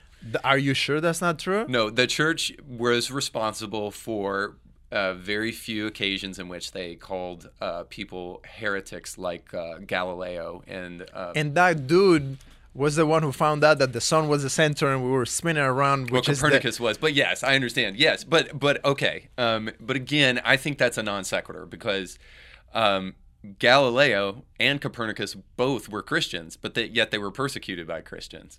[0.44, 4.56] Are you sure that's not true No, the church was responsible for
[4.90, 11.04] uh, very few occasions in which they called uh, people heretics like uh, Galileo and
[11.12, 12.38] uh, and that dude
[12.78, 15.26] was the one who found out that the sun was the center and we were
[15.26, 16.96] spinning around which is the, Copernicus was.
[16.96, 17.96] But yes, I understand.
[17.96, 19.28] Yes, but but okay.
[19.36, 22.18] Um, but again, I think that's a non sequitur because
[22.72, 23.16] um,
[23.58, 28.58] Galileo and Copernicus both were Christians, but they, yet they were persecuted by Christians.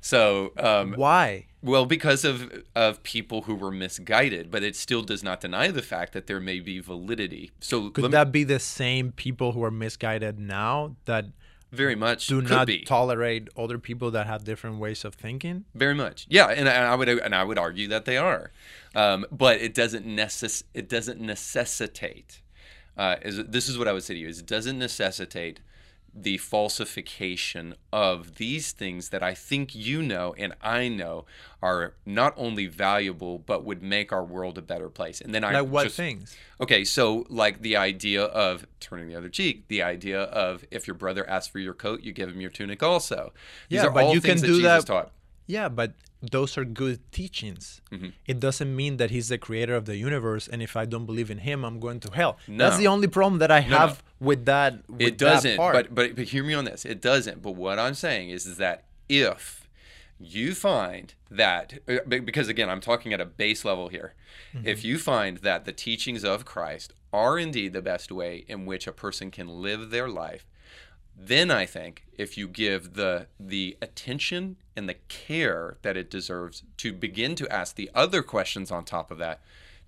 [0.00, 5.22] So um, why Well, because of of people who were misguided, but it still does
[5.22, 7.50] not deny the fact that there may be validity.
[7.60, 11.26] So could lem- that be the same people who are misguided now that
[11.72, 15.94] very much do not be tolerate other people that have different ways of thinking very
[15.94, 16.26] much.
[16.28, 18.50] Yeah, and, I- and I would and I would argue that they are,
[18.94, 22.40] um, but it doesn't necess- it doesn't necessitate.
[22.96, 25.60] Uh, is this is what I would say to you is it doesn't necessitate
[26.14, 31.24] the falsification of these things that I think you know and I know
[31.62, 35.20] are not only valuable but would make our world a better place.
[35.20, 39.14] And then I like what just, things Okay, so like the idea of turning the
[39.16, 42.40] other cheek, the idea of if your brother asks for your coat, you give him
[42.40, 43.32] your tunic also.
[43.68, 45.12] These Yeah, are but all you things can that do Jesus that- taught.
[45.46, 45.92] yeah but
[46.22, 48.08] those are good teachings Mm-hmm.
[48.26, 51.30] it doesn't mean that he's the creator of the universe and if i don't believe
[51.30, 52.58] in him i'm going to hell No.
[52.64, 53.76] that's the only problem that i no.
[53.78, 55.72] have with that with It doesn't, part.
[55.74, 56.84] but, but but hear me on this.
[56.84, 57.40] It doesn't.
[57.42, 59.66] But what I'm saying is, is that if
[60.18, 64.12] you find that uh, because again, I'm talking at a base level here.
[64.54, 64.66] Mm-hmm.
[64.68, 68.86] If you find that the teachings of Christ are indeed the best way in which
[68.86, 70.44] a person can live their life,
[71.22, 76.62] then I think if you give the the attention and the care that it deserves
[76.78, 79.40] to begin to ask the other questions on top of that,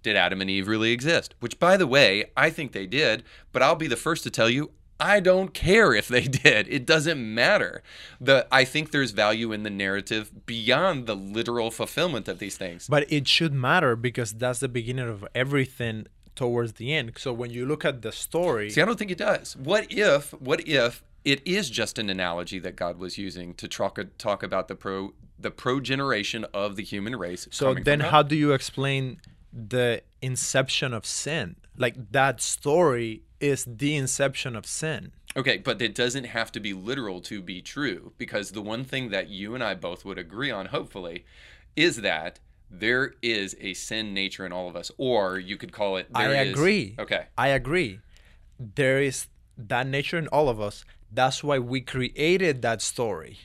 [0.02, 1.34] did Adam and Eve really exist?
[1.40, 4.50] Which by the way, I think they did, but I'll be the first to tell
[4.50, 6.68] you I don't care if they did.
[6.68, 7.82] It doesn't matter.
[8.20, 12.88] The I think there's value in the narrative beyond the literal fulfillment of these things.
[12.88, 17.12] But it should matter because that's the beginning of everything towards the end.
[17.16, 19.56] So when you look at the story, See, I don't think it does.
[19.56, 20.32] What if?
[20.40, 24.68] What if it is just an analogy that God was using to talk talk about
[24.68, 27.48] the pro the progeneration of the human race?
[27.50, 29.20] so then how do you explain
[29.52, 31.56] the inception of sin?
[31.76, 35.12] Like that story is the inception of sin.
[35.36, 39.10] Okay, but it doesn't have to be literal to be true because the one thing
[39.10, 41.24] that you and I both would agree on, hopefully,
[41.74, 42.38] is that
[42.70, 46.08] there is a sin nature in all of us, or you could call it.
[46.14, 46.94] I there is- agree.
[46.98, 47.26] Okay.
[47.36, 48.00] I agree.
[48.58, 50.84] There is that nature in all of us.
[51.14, 53.38] That's why we created that story.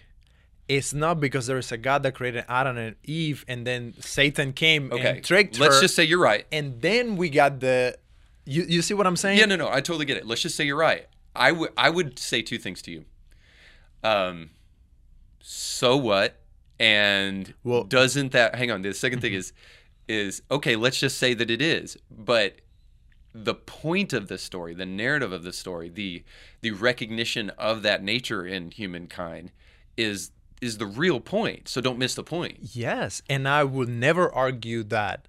[0.68, 4.54] It's not because there is a God that created Adam and Eve, and then Satan
[4.54, 5.10] came Okay.
[5.18, 6.46] and tricked Let's her, just say you're right.
[6.52, 7.98] and then we got the.
[8.46, 9.38] You, you see what I'm saying?
[9.40, 10.26] Yeah, no, no, I totally get it.
[10.26, 11.06] Let's just say you're right.
[11.36, 13.06] I would I would say two things to you.
[14.04, 14.52] Um,
[15.42, 16.40] so what?
[16.80, 18.82] And Well- doesn't that hang on?
[18.82, 19.54] The 2nd thing is
[20.08, 20.76] is okay.
[20.78, 22.60] Let's just say that it is, but
[23.34, 26.24] the point of the story, the narrative of the story, the
[26.62, 29.52] the recognition of that nature in humankind
[29.96, 31.68] is is the real point.
[31.68, 32.58] So don't miss the point.
[32.62, 35.28] Yes, and I would never argue that.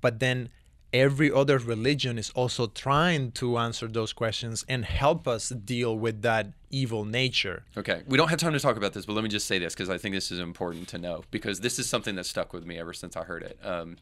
[0.00, 0.48] But then
[0.92, 6.22] every other religion is also trying to answer those questions and help us deal with
[6.22, 7.64] that evil nature.
[7.76, 9.74] Okay, we don't have time to talk about this, but let me just say this
[9.74, 12.64] because I think this is important to know because this is something that stuck with
[12.64, 13.58] me ever since I heard it.
[13.62, 13.96] Um,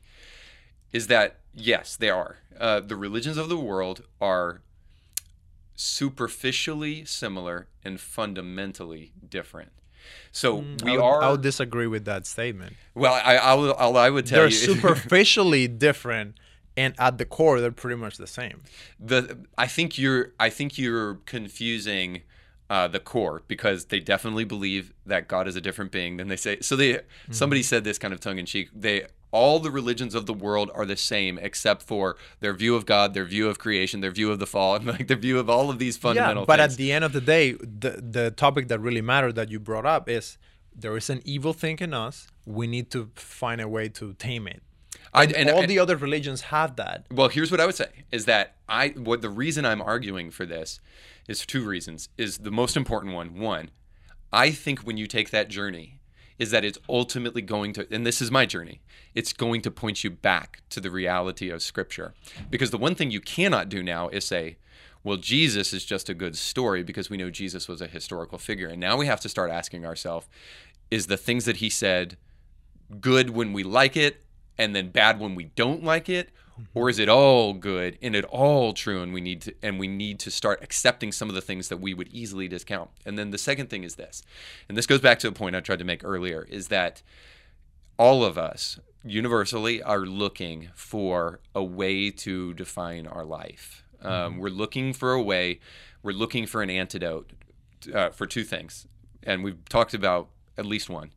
[0.93, 2.36] is that yes, they are.
[2.59, 4.61] Uh, the religions of the world are
[5.76, 9.70] superficially similar and fundamentally different.
[10.32, 11.22] So we Mm, I would, are.
[11.22, 12.74] I would disagree with that statement.
[12.95, 14.66] well, I, I, I'll, I would tell you.
[14.66, 16.36] They're superficially different,
[16.76, 18.62] and at the core, they're pretty much the same.
[18.99, 22.22] the I think you're I think you're confusing
[22.70, 26.36] uh, the core because they definitely believe that God is a different being than they
[26.36, 26.61] say.
[26.61, 28.68] So they somebody said this kind of tongue in cheek.
[28.74, 32.87] They all the religions of the world are the same except for their view of
[32.87, 35.49] God, their view of creation, their view of the fall, and like their view of
[35.51, 36.72] all of these fundamental yeah, but things.
[36.72, 39.87] at the end of the day, the the topic that really mattered that you brought
[39.87, 40.39] up is
[40.74, 42.29] there is an evil thing in us.
[42.47, 44.62] We need to find a way to tame it.
[45.12, 47.07] I- And, and- all and- the other religions have that.
[47.11, 50.47] Well, here's what I would say is that I what the reason I'm arguing for
[50.47, 50.81] this
[51.29, 52.09] is two reasons.
[52.16, 53.39] Is the most important one.
[53.39, 53.70] One,
[54.33, 55.97] I think when you take that journey
[56.39, 58.80] is that it's ultimately going to and this is my journey.
[59.14, 62.14] It's going to point you back to the reality of scripture.
[62.51, 64.57] Because the one thing you cannot do now is say
[65.05, 68.68] well, Jesus is just a good story because we know Jesus was a historical figure.
[68.68, 70.26] And now we have to start asking ourselves
[70.91, 72.16] is the things that he said
[73.01, 74.24] good when we like it
[74.57, 76.30] and then bad when we don't like it
[76.75, 79.89] or is it all good and it all true and we need to and we
[79.89, 82.91] need to start accepting some of the things that we would easily discount?
[83.05, 84.23] And then the second thing is this
[84.69, 87.03] and this goes back to a point i tried to make earlier is that
[87.99, 93.85] all of us universally are looking for a way to define our life.
[94.03, 95.59] Um, we're looking for a way
[96.03, 97.33] we're looking for an antidote
[97.93, 98.87] uh, for two things.
[99.23, 101.11] And we've talked about at least one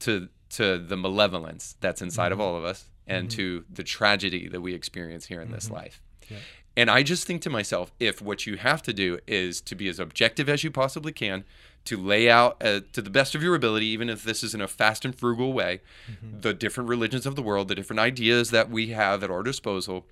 [0.00, 3.36] to to the malevolence that's inside of all of us and mm-hmm.
[3.36, 5.74] to the tragedy that we experience here in this mm-hmm.
[5.74, 6.00] life.
[6.76, 9.88] And I just think to myself, if what you have to do is to be
[9.88, 11.44] as objective as you possibly can,
[11.84, 14.60] to lay out uh, to the best of your ability, even if this is in
[14.60, 15.80] a fast and frugal way,
[16.10, 16.40] mm-hmm.
[16.40, 20.06] the different religions of the world, the different ideas that we have at our disposal,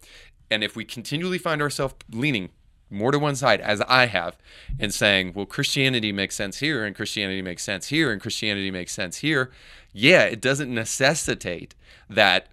[0.51, 2.51] and if we continually find ourselves leaning
[2.91, 4.37] more to one side, as I have,
[4.79, 8.93] and saying, well, Christianity makes sense here, and Christianity makes sense here, and Christianity makes
[8.93, 9.51] sense here.
[9.95, 11.75] Yeah, it doesn't necessitate
[12.11, 12.49] that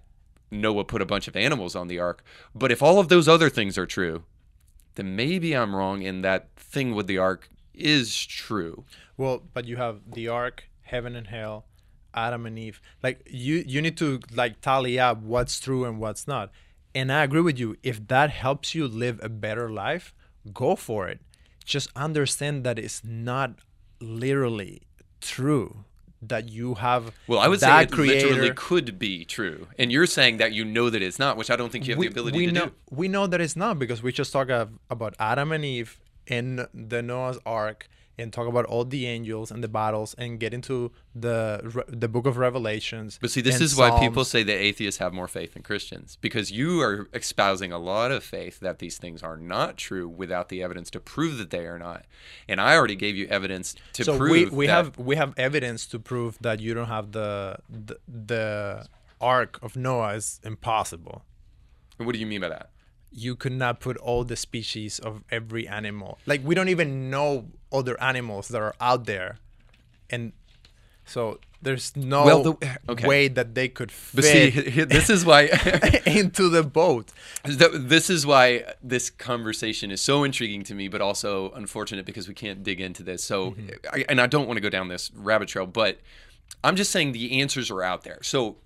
[0.50, 2.24] Noah put a bunch of animals on the ark.
[2.54, 4.24] But if all of those other things are true,
[4.94, 8.84] then maybe I'm wrong in that thing with the ark is true.
[9.16, 11.66] Well, but you have the ark, heaven and hell,
[12.14, 12.80] Adam and Eve.
[13.02, 16.50] Like you you need to like tally up what's true and what's not.
[16.94, 17.76] And I agree with you.
[17.82, 20.12] If that helps you live a better life,
[20.52, 21.20] go for it.
[21.64, 23.60] Just understand that it's not
[24.00, 24.82] literally
[25.20, 25.84] true
[26.22, 29.68] that you have Well, I would say that it literally creator- could be true.
[29.78, 32.00] And you're saying that you know that it's not, which I don't think you have
[32.00, 32.72] the ability we to know do.
[32.90, 36.66] we know that it's not because we just talk of, about Adam and Eve in
[36.74, 37.88] the Noah's Ark
[38.20, 42.26] and talk about all the angels and the battles and get into the the book
[42.26, 43.18] of Revelations.
[43.20, 46.50] But see, this is why people say that atheists have more faith than Christians because
[46.50, 50.62] you are espousing a lot of faith that these things are not true without the
[50.62, 52.04] evidence to prove that they are not.
[52.48, 55.34] And I already gave you evidence to so prove we, we that have we have
[55.36, 58.86] evidence to prove that you don't have the the, the
[59.20, 61.24] Ark of Noah is impossible.
[61.98, 62.70] What do you mean by that?
[63.12, 66.18] You could not put all the species of every animal.
[66.26, 69.38] Like we don't even know other animals that are out there,
[70.08, 70.32] and
[71.04, 73.06] so there's no Well, the- okay.
[73.06, 75.42] way that they could But see, fit this is why
[76.06, 77.10] into the boat.
[77.44, 82.34] This is why this conversation is so intriguing to me, but also unfortunate because we
[82.34, 83.22] can't dig into this.
[83.22, 83.68] So, mm-hmm.
[83.92, 85.98] I, and I don't want to go down this rabbit trail, but
[86.64, 88.20] I'm just saying the answers are out there.
[88.22, 88.56] So,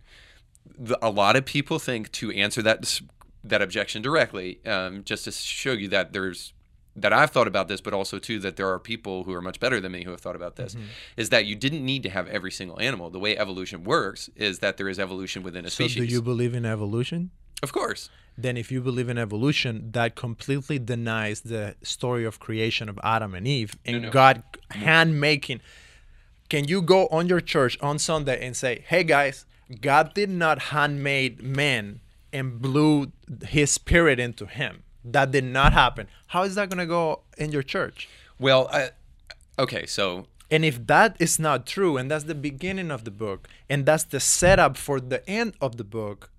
[0.78, 3.01] the, a lot of people think to answer that
[3.45, 6.53] that objection directly, um, just to show you that there's
[6.97, 9.59] that I've thought about this, but also too that there are people who are much
[9.59, 10.76] better than me who have thought about this,
[11.16, 13.11] is that you didn't need to have every single animal.
[13.11, 16.05] The way evolution works is that there is evolution within a So species.
[16.05, 17.30] So, do you believe in evolution?
[17.62, 18.11] of course.
[18.36, 23.34] Then if you believe in evolution, that completely denies the story of creation of Adam
[23.34, 24.11] and Eve and no.
[24.11, 25.61] God hand making.
[26.49, 29.47] Can you go on your church on Sunday and say, "Hey guys,
[29.80, 32.01] God did not handmade man
[32.35, 33.12] and blew
[33.47, 34.82] his spirit into him.
[35.05, 38.09] That did not happen." How is that going to go in your church?
[38.39, 38.91] Well, I,
[39.59, 43.49] okay, so And if that is not true, and that's the beginning of the book,
[43.70, 46.30] and that's the setup for the end of the book,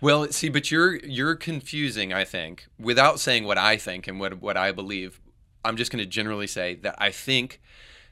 [0.00, 2.12] Well, see, but you're you're confusing.
[2.12, 5.20] I think without saying what I think and what what I believe,
[5.64, 7.60] I'm just going to generally say that I think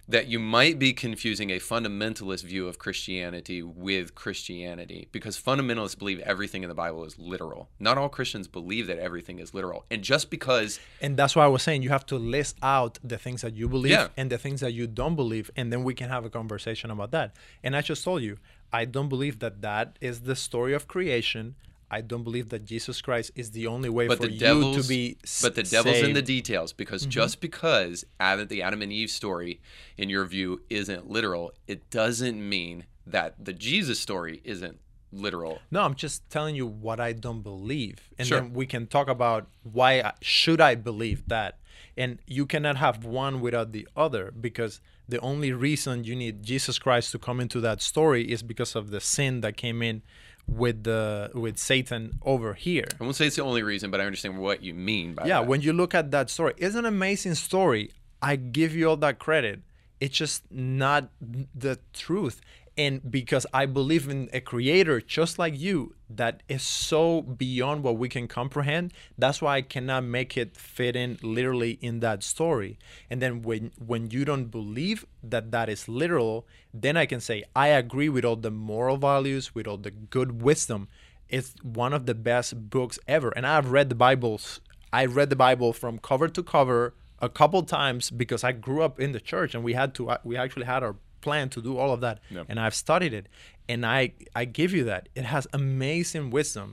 [0.08, 6.20] that you might be confusing a fundamentalist view of Christianity with Christianity because fundamentalists believe
[6.20, 7.68] everything in the Bible is literal.
[7.80, 11.48] Not all Christians believe that everything is literal, and just because and that's why I
[11.48, 14.08] was saying you have to list out the things that you believe Yeah.
[14.16, 17.10] and the things that you don't believe, and then we can have a conversation about
[17.10, 17.34] that.
[17.64, 18.38] And I just told you,
[18.72, 21.54] I don't believe that that is the story of creation.
[21.90, 24.38] I don't believe that Jesus Christ is the only way but for you
[24.74, 25.16] to be.
[25.42, 27.10] but the devil's in the details because Mm-hmm.
[27.10, 29.60] just because Adam, the Adam and Eve story
[29.96, 34.80] in your view isn't literal it doesn't mean that the Jesus story isn't
[35.12, 38.40] literal No, I'm just telling you what I don't believe, and Sure.
[38.40, 41.58] then we can talk about why I, should I believe that.
[41.96, 46.78] And you cannot have one without the other because the only reason you need Jesus
[46.78, 50.02] Christ to come into that story is because of the sin that came in
[50.48, 52.86] with the with Satan over here.
[53.00, 55.40] I won't say it's the only reason but I understand what you mean by Yeah,
[55.40, 55.46] that.
[55.48, 57.90] when you look at that story, it's an amazing story.
[58.22, 59.60] I give you all that credit.
[60.00, 62.40] It's just not the truth.
[62.78, 67.96] And because I believe in a creator just like you that is so beyond what
[67.96, 72.78] we can comprehend, that's why I cannot make it fit in literally in that story.
[73.08, 77.44] And then when when you don't believe that that is literal, then I can say
[77.54, 80.88] I agree with all the moral values, with all the good wisdom.
[81.30, 83.30] It's one of the best books ever.
[83.30, 84.60] And I've read the Bibles.
[84.92, 89.00] I read the Bible from cover to cover a couple times because I grew up
[89.00, 90.96] in the church and we had to uh, we actually had our
[91.26, 92.46] plan to do all of that Yep.
[92.50, 93.26] and I've studied it
[93.72, 94.00] and I
[94.40, 96.68] I give you that it has amazing wisdom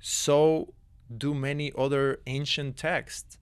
[0.00, 0.74] so
[1.24, 3.38] do many other ancient texts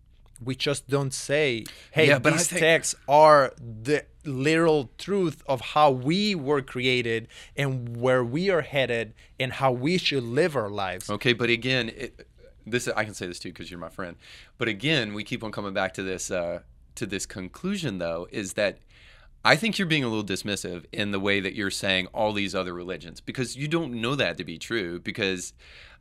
[0.49, 1.64] we just don't say
[1.97, 7.97] hey Yeah, these think- texts are the literal truth of how we were created and
[7.97, 12.26] where we are headed and how we should live our lives Okay, but again, it,
[12.66, 14.16] this I can say this too because you're my friend.
[14.59, 16.61] But again, we keep on coming back to this uh,
[16.97, 18.78] to this conclusion though is that
[19.47, 22.53] I think you're being a little dismissive in the way that you're saying all these
[22.53, 25.53] other religions because you don't know that to be true because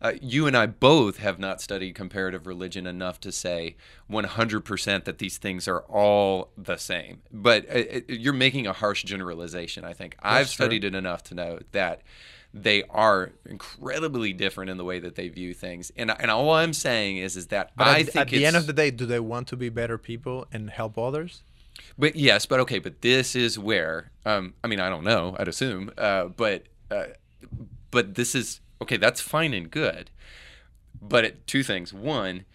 [0.02, 3.76] uh, you and I both have not studied comparative religion enough to say
[4.10, 7.22] 100% that these things are all the same.
[7.32, 10.16] But uh, uh, you're making a harsh generalization, I think.
[10.24, 10.66] I've true.
[10.66, 12.02] studied it enough to know that
[12.52, 15.92] they are incredibly different in the way that they view things.
[15.96, 18.56] And and all I'm saying is is that but I at, think at the end
[18.56, 21.44] of the day do they want to be better people and help others
[21.98, 25.48] But yes, but okay, but this is where um, I mean I don't know, I'd
[25.48, 27.06] assume, uh, but uh,
[27.92, 28.98] but this is okay.
[28.98, 30.12] That's fine and good,
[31.02, 31.94] but it, two things.
[31.94, 32.46] One,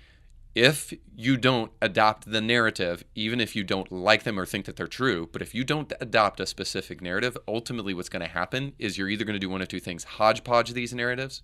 [0.55, 4.77] if you don't adopt the narrative, even if you don't like them or think that
[4.77, 8.73] they're true, but if you don't adopt a specific narrative, ultimately what's going to happen
[8.79, 11.43] is you're either going to do one of two things: hodgepodge these narratives,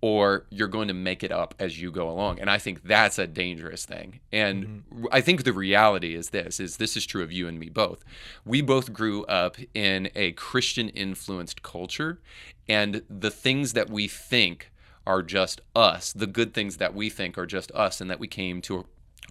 [0.00, 2.38] or you're going to make it up as you go along.
[2.40, 4.20] And i think that's a dangerous thing.
[4.32, 5.06] And mm-hmm.
[5.12, 8.04] i think the reality is this is this is true of you and me both.
[8.44, 12.20] We both grew up in a christian influenced culture
[12.68, 14.70] and the things that we think
[15.06, 18.26] are just us the good things that we think are just us and that we
[18.26, 18.86] came to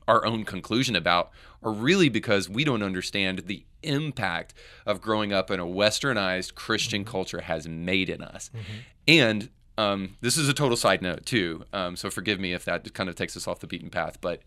[0.07, 1.31] our own conclusion about
[1.63, 4.53] are really because we don't understand the impact
[4.85, 7.11] of growing up in a westernized Christian mm-hmm.
[7.11, 8.49] culture has made in us.
[8.49, 8.73] Mm-hmm.
[9.07, 12.93] And um, this is a total side note too, um, so forgive me if that
[12.93, 14.19] kind of takes us off the beaten path.
[14.21, 14.41] But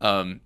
[0.00, 0.40] um,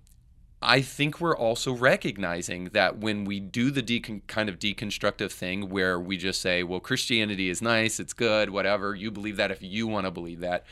[0.61, 5.69] I think we're also recognizing that when we do the decon- kind of deconstructive thing
[5.69, 9.63] where we just say, well, Christianity is nice, it's good, whatever, you believe that if
[9.63, 10.65] you want to believe that,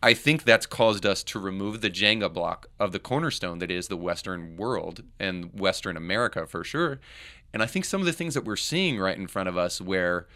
[0.00, 3.88] I think that's caused us to remove the Jenga block of the cornerstone that is
[3.88, 7.00] the Western world and Western America for sure.
[7.52, 9.80] And I think some of the things that we're seeing right in front of us
[9.80, 10.28] where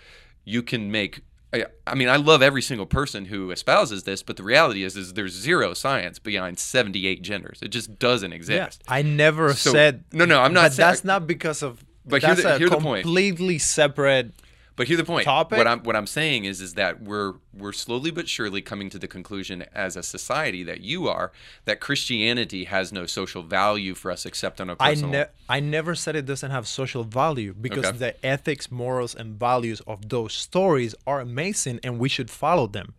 [0.45, 4.37] you can make I, I mean, I love every single person who espouses this, but
[4.37, 7.61] the reality is, is there's zero science behind 78 genders.
[7.63, 8.83] It just doesn't exist.
[8.87, 11.85] Yeah, I never So- said no, no, I'm not But saying- that's not because of.
[12.05, 13.03] But here that's the- a here the point.
[13.05, 14.33] completely separate.
[14.77, 15.25] But here's the point.
[15.25, 15.57] Topic?
[15.57, 18.99] What I'm what I'm saying is is that we're we're slowly but surely coming to
[18.99, 21.33] the conclusion as a society that you are
[21.65, 25.11] that Christianity has no social value for us except on a personal.
[25.11, 27.99] ne- I never said it doesn't have social value because Okay.
[27.99, 32.95] the ethics, morals, and values of those stories are amazing and we should follow them.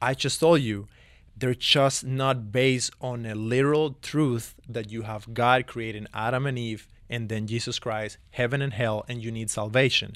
[0.00, 0.88] I just told you
[1.36, 6.58] they're just not based on a literal truth that you have God creating Adam and
[6.58, 10.14] Eve and then Jesus Christ, heaven and hell, and you need salvation.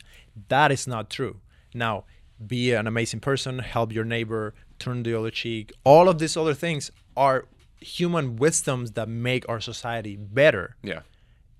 [0.48, 1.40] That is not true.
[1.74, 2.04] Now,
[2.46, 5.72] be an amazing person, help your neighbor, turn the other cheek.
[5.84, 7.46] All of these other things are
[7.80, 11.00] human wisdoms that make our society better yeah.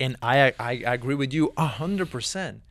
[0.00, 2.62] and I I agree with you a hundred percent.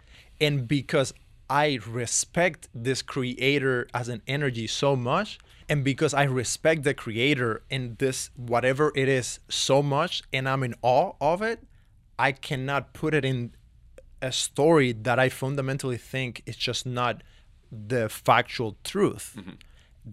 [0.41, 1.14] And because
[1.49, 5.38] I respect this creator as an energy so much,
[5.70, 10.64] and because I respect the creator in this whatever it is so much, and I'm
[10.64, 11.59] in awe of it,
[12.18, 13.53] I cannot put it in
[14.22, 17.22] a story that I fundamentally think is just not
[17.72, 19.36] the factual truth.
[19.38, 19.51] Mm-hmm.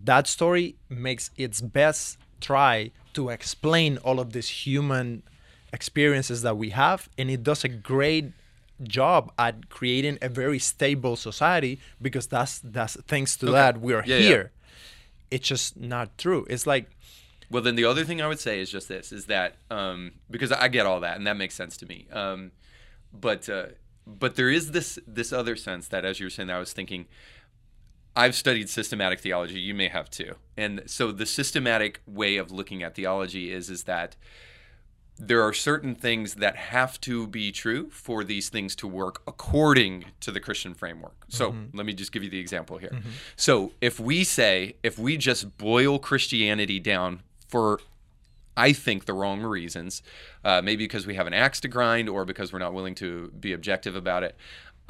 [0.05, 5.23] That story makes its best try to explain all of these human
[5.73, 8.33] experiences that we have, and it does a great
[8.83, 14.17] job at creating a very stable society because that's that's thanks to that we're Yeah,
[14.17, 14.29] yeah.
[14.29, 14.53] here.
[15.31, 16.47] It's just not true.
[16.49, 16.91] It's like
[17.51, 20.53] Well, then the other thing I would say is just this: is that um, because
[20.53, 22.07] I get all that and that makes sense to me.
[22.13, 22.53] Um,
[23.13, 23.67] but uh,
[24.07, 27.07] but there is this this other sense that, as you were saying, I was thinking.
[28.17, 29.61] I've studied systematic theology.
[29.61, 33.85] You may have too, and so the systematic way of looking at theology is is
[33.85, 34.17] that
[35.17, 40.07] there are certain things that have to be true for these things to work according
[40.21, 41.25] to the Christian framework.
[41.29, 43.01] So let me just give you the example here.
[43.37, 47.81] So if we say, if we just boil Christianity down for,
[48.57, 50.03] I think, the wrong reasons,
[50.45, 53.29] uh, maybe because we have an axe to grind or because we're not willing to
[53.39, 54.37] be objective about it.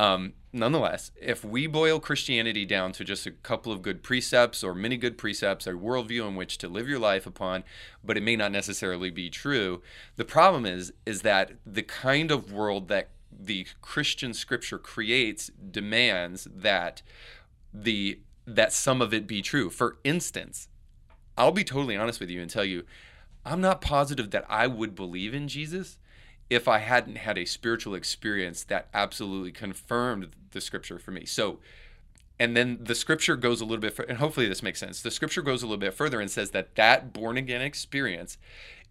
[0.01, 4.75] Um, nonetheless, if we boil Christianity down to just a couple of good precepts or
[4.75, 7.65] many good precepts, a worldview in which to live your life upon,
[8.03, 9.83] but it may not necessarily be true,
[10.17, 16.49] the problem is is that the kind of world that the Christian scripture creates demands
[16.51, 17.03] that
[17.75, 19.69] the that some of it be true.
[19.69, 20.69] For instance,
[21.41, 22.85] I'll be totally honest with you and tell you,
[23.47, 25.97] I'm not positive that I would believe in Jesus
[26.51, 31.25] if I hadn't had a spiritual experience that absolutely confirmed the scripture for me.
[31.25, 31.59] So,
[32.39, 35.01] and then the scripture goes a little bit, further, and hopefully this makes sense.
[35.01, 38.37] The scripture goes a little bit further and says that that born again experience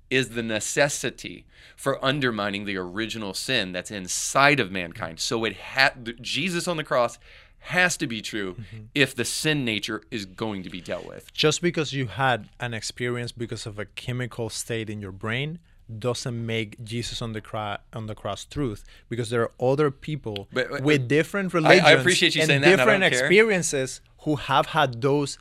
[0.10, 1.46] is the necessity
[1.76, 5.20] for undermining the original sin that's inside of mankind.
[5.20, 7.20] So it had Jesus on the cross
[7.60, 8.86] has to be true mm-hmm.
[8.96, 11.32] if the sin nature is going to be dealt with.
[11.34, 15.60] Just because you had an experience because of a chemical state in your brain
[15.98, 20.48] doesn't make Jesus on the cross on the cross truth because there are other people
[20.54, 25.40] but, but, with different religions I, I and different that, experiences who have had those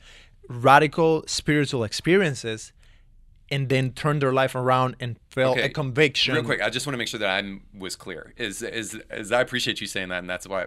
[0.49, 2.73] radical spiritual experiences
[3.51, 5.67] and then turned their life around and felt okay.
[5.67, 6.35] a conviction.
[6.35, 8.35] Real quick, I just want to make sure that I was clear.
[8.37, 10.67] Is is is I appreciate you saying that, and that's why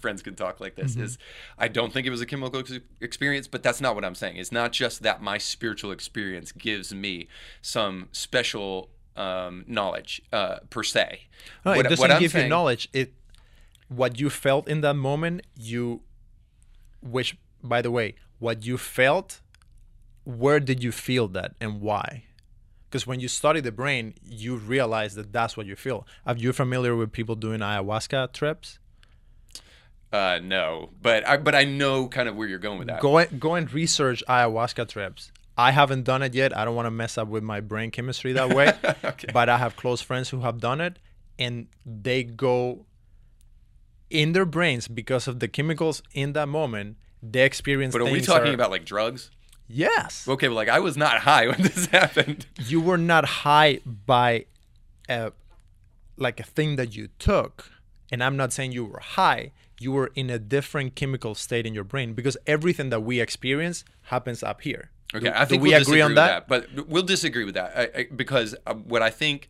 [0.00, 0.92] friends can talk like this.
[0.92, 1.04] Mm-hmm.
[1.04, 1.18] Is
[1.58, 2.62] I don't think it was a chemical
[3.00, 4.36] experience, but that's not what I'm saying.
[4.36, 7.28] It's not just that my spiritual experience gives me
[7.60, 11.22] some special um, knowledge uh, per se.
[11.64, 12.88] No, what, it doesn't give saying, you knowledge.
[12.92, 13.14] It
[13.88, 15.42] what you felt in that moment.
[15.54, 16.02] You,
[17.02, 19.40] which by the way, what you felt
[20.24, 22.24] where did you feel that and why?
[22.88, 26.06] Because when you study the brain, you realize that that's what you feel.
[26.26, 28.78] Are you familiar with people doing ayahuasca trips?
[30.12, 33.00] Uh, no, but I, but I know kind of where you're going with that.
[33.00, 35.32] Go and, go and research ayahuasca trips.
[35.56, 36.56] I haven't done it yet.
[36.56, 38.72] I don't want to mess up with my brain chemistry that way.
[39.04, 39.28] okay.
[39.32, 40.98] But I have close friends who have done it,
[41.38, 42.84] and they go
[44.10, 46.98] in their brains because of the chemicals in that moment.
[47.22, 47.92] They experience.
[47.92, 49.30] But are we talking are, about like drugs?
[49.68, 50.26] Yes.
[50.28, 52.46] Okay, but like I was not high when this happened.
[52.58, 54.46] You were not high by
[55.08, 55.32] a
[56.16, 57.70] like a thing that you took.
[58.10, 59.52] And I'm not saying you were high.
[59.80, 63.84] You were in a different chemical state in your brain because everything that we experience
[64.02, 64.90] happens up here.
[65.14, 66.48] Okay, do, I think we we'll agree on that?
[66.48, 66.48] that?
[66.48, 69.48] But we'll disagree with that I, I, because uh, what I think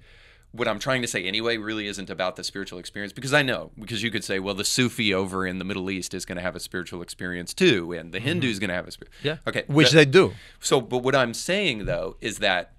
[0.53, 3.73] what I'm trying to say anyway really isn't about the spiritual experience because I know
[3.79, 6.43] because you could say well the Sufi over in the Middle East is going to
[6.43, 8.29] have a spiritual experience too and the mm-hmm.
[8.29, 9.13] Hindu is going to have a spirit.
[9.23, 9.39] Yeah.
[9.47, 9.65] Okay.
[9.67, 10.35] Which they do.
[10.61, 12.73] So, but what I'm saying though is that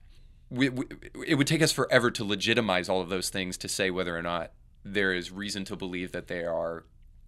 [0.49, 0.85] we, we,
[1.25, 4.21] it would take us forever to legitimize all of those things to say whether or
[4.21, 4.51] not
[4.85, 6.85] there is reason to believe that they are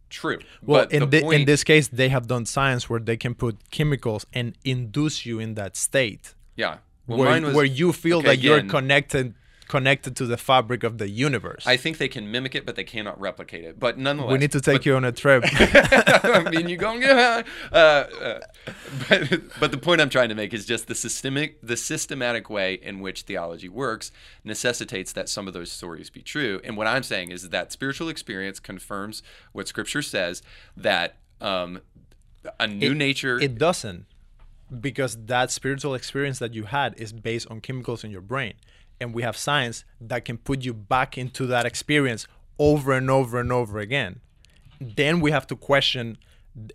[0.10, 0.40] true.
[0.62, 3.72] Well, in, the, point, in this case, they have done science where they can put
[3.72, 6.36] chemicals and induce you in that state.
[6.56, 6.78] Yeah.
[7.08, 9.34] Well, where, was, where you feel okay, that again, you're connected
[9.68, 11.66] connected to the fabric of the universe.
[11.66, 13.80] I think they can mimic it, but they cannot replicate it.
[13.80, 15.44] But nonetheless, we need to take but, you on a trip.
[15.54, 17.48] I mean, you gonna get.
[17.72, 18.40] Uh, uh,
[19.10, 22.76] but but the point I'm trying to make is just the systemic the systematic way
[22.76, 24.12] in which theology works
[24.44, 26.62] necessitates that some of those stories be true.
[26.64, 30.42] And what I'm saying is that spiritual experience confirms what Scripture says
[30.78, 31.82] that um,
[32.60, 33.40] a new it, nature.
[33.40, 34.06] It doesn't
[34.80, 38.54] because that spiritual experience that you had is based on chemicals in your brain
[39.00, 42.28] and we have science that can put you back into that experience
[42.58, 44.22] over and over and over again.
[44.80, 46.18] Then we have to question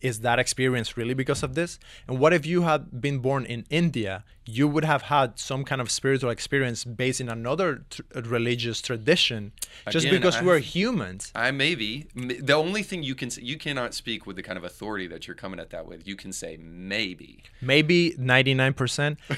[0.01, 1.79] is that experience really because of this?
[2.07, 4.25] And what if you had been born in India?
[4.45, 9.53] You would have had some kind of spiritual experience based in another t- religious tradition,
[9.89, 11.31] just Again, because I, we're humans.
[11.35, 14.65] I maybe the only thing you can say, you cannot speak with the kind of
[14.65, 16.07] authority that you're coming at that with.
[16.07, 19.19] You can say maybe, maybe ninety nine percent.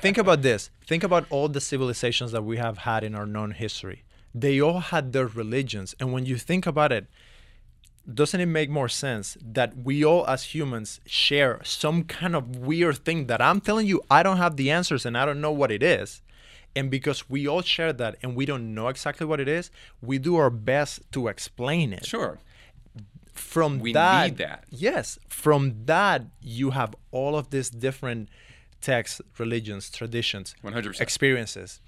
[0.00, 0.70] Think about this.
[0.86, 4.04] Think about all the civilizations that we have had in our known history.
[4.34, 7.06] They all had their religions, and when you think about it
[8.12, 12.98] doesn't it make more sense that we all as humans share some kind of weird
[13.04, 15.70] thing that I'm telling you I don't have the answers and I don't know what
[15.70, 16.22] it is.
[16.74, 20.18] And because we all share that and we don't know exactly what it is we
[20.18, 22.06] do our best to explain it.
[22.06, 22.38] Sure.
[23.32, 24.64] From we that, need that.
[24.68, 28.28] yes from that you have all of these different
[28.80, 31.80] texts religions traditions 100% experiences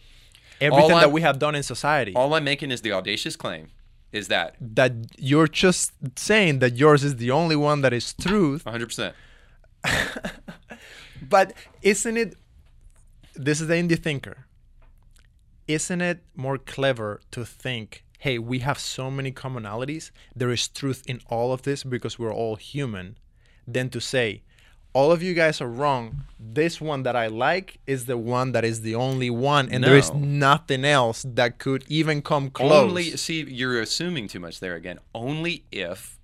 [0.61, 2.15] everything that we have done in society.
[2.15, 3.71] All i'm making is the audacious claim
[4.13, 4.57] is that?
[4.61, 8.65] That you're just saying that yours is the only one that is truth.
[8.65, 9.13] 100%
[11.23, 12.35] but isn't it
[13.35, 14.45] this is the indie thinker.
[15.67, 21.03] Isn't it more clever to think hey we have so many commonalities there is truth
[21.07, 23.17] in all of this because we're all human
[23.67, 24.43] than to say
[24.93, 26.25] all of you guys are wrong.
[26.39, 29.97] This one that I like is the one that is the only one, and there
[29.97, 32.73] is nothing else that could even come close.
[32.91, 34.99] Only see, you're assuming too much there again.
[35.15, 36.19] Only if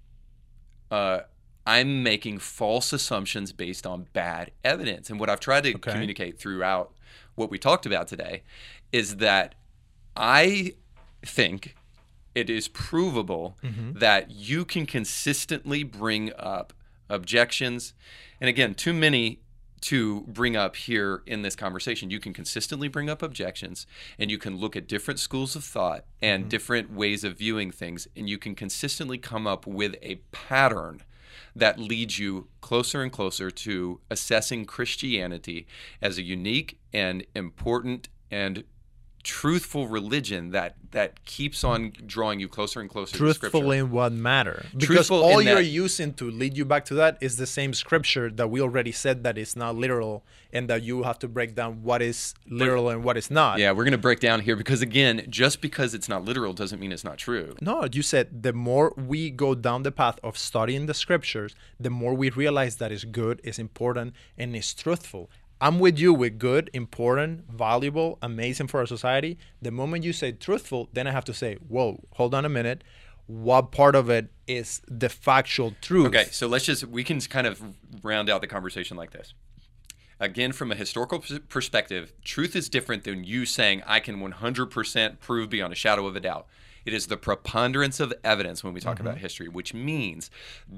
[0.90, 1.20] uh,
[1.66, 5.10] I'm making false assumptions based on bad evidence.
[5.10, 5.92] And what I've tried to Okay.
[5.92, 6.92] communicate throughout
[7.34, 8.42] what we talked about today
[8.92, 9.54] is that
[10.16, 10.74] I
[11.24, 11.76] think
[12.34, 13.98] it is provable Mm-hmm.
[13.98, 16.72] that you can consistently bring up
[17.08, 17.92] objections.
[18.40, 19.40] And again, too many
[19.82, 22.10] to bring up here in this conversation.
[22.10, 23.86] You can consistently bring up objections
[24.18, 26.48] and you can look at different schools of thought and mm-hmm.
[26.48, 31.02] different ways of viewing things, and you can consistently come up with a pattern
[31.54, 35.66] that leads you closer and closer to assessing Christianity
[36.02, 38.64] as a unique and important and
[39.26, 44.12] truthful religion that that keeps on drawing you closer and closer to truthful in what
[44.12, 44.64] matter?
[44.72, 47.74] Because Truthful all you're that- using to lead you back to that is the same
[47.74, 51.54] scripture that we already said that is not literal and that you have to break
[51.56, 53.58] down what is literal and what is not.
[53.58, 56.78] Yeah, we're going to break down here because again, just because it's not literal doesn't
[56.80, 57.56] mean it's not true.
[57.60, 61.52] no you said the more we go down the path of studying the scriptures
[61.86, 65.28] the more we realize that is good is important and is truthful
[65.60, 70.32] i'm with you with good important valuable amazing for our society the moment you say
[70.32, 72.82] truthful then i have to say whoa hold on a minute
[73.26, 77.46] what part of it is the factual truth Okay, so let's just we can kind
[77.46, 77.60] of
[78.02, 79.34] round out the conversation like this.
[80.18, 85.50] Again, from a historical perspective, truth is different than you saying I can 100% prove
[85.50, 86.46] beyond a shadow of a doubt.
[86.86, 89.22] It is the preponderance of evidence when we talk about mm-hmm.
[89.22, 90.30] history, which means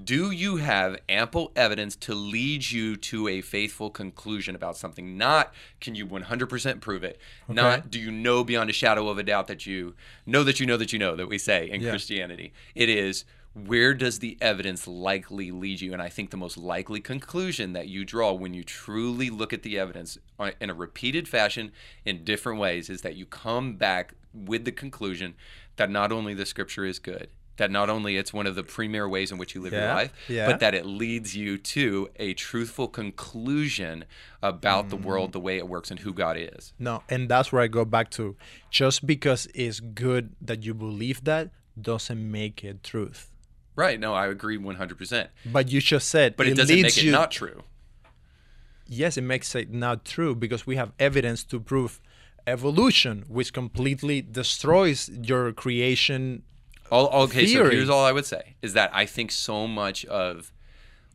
[0.04, 5.18] do you have ample evidence to lead you to a faithful conclusion about something?
[5.18, 7.20] Not can you 100% prove it?
[7.46, 9.94] Not do you know beyond a shadow of a doubt that you
[10.24, 11.90] know that you know that you know that we say in Yeah.
[11.90, 12.54] Christianity.
[12.74, 15.92] It is where does the evidence likely lead you?
[15.92, 19.62] And I think the most likely conclusion that you draw when you truly look at
[19.62, 21.72] the evidence uh, in a repeated fashion
[22.04, 25.34] in different ways is that you come back with the conclusion
[25.78, 29.08] that not only the scripture is good, that not only it's one of the premier
[29.08, 30.46] ways in which you live your life, yeah.
[30.46, 34.04] but that it leads you to a truthful conclusion
[34.42, 35.02] about the Mm.
[35.02, 36.72] world, the way it works, and who God is.
[36.78, 38.36] No, and that's where I go back to.
[38.70, 41.50] Just because it's good that you believe that
[41.80, 43.30] doesn't make it truth.
[43.74, 43.98] Right.
[43.98, 45.28] No, I agree 100%.
[45.46, 47.12] But you just said But it, doesn't leads make it you.
[47.12, 47.62] not true.
[48.88, 52.00] yes, it makes it not true because we have evidence to prove
[52.48, 56.42] evolution, which completely destroys your creation.
[56.90, 60.52] All, okay, so here's all I would say is that I think so much of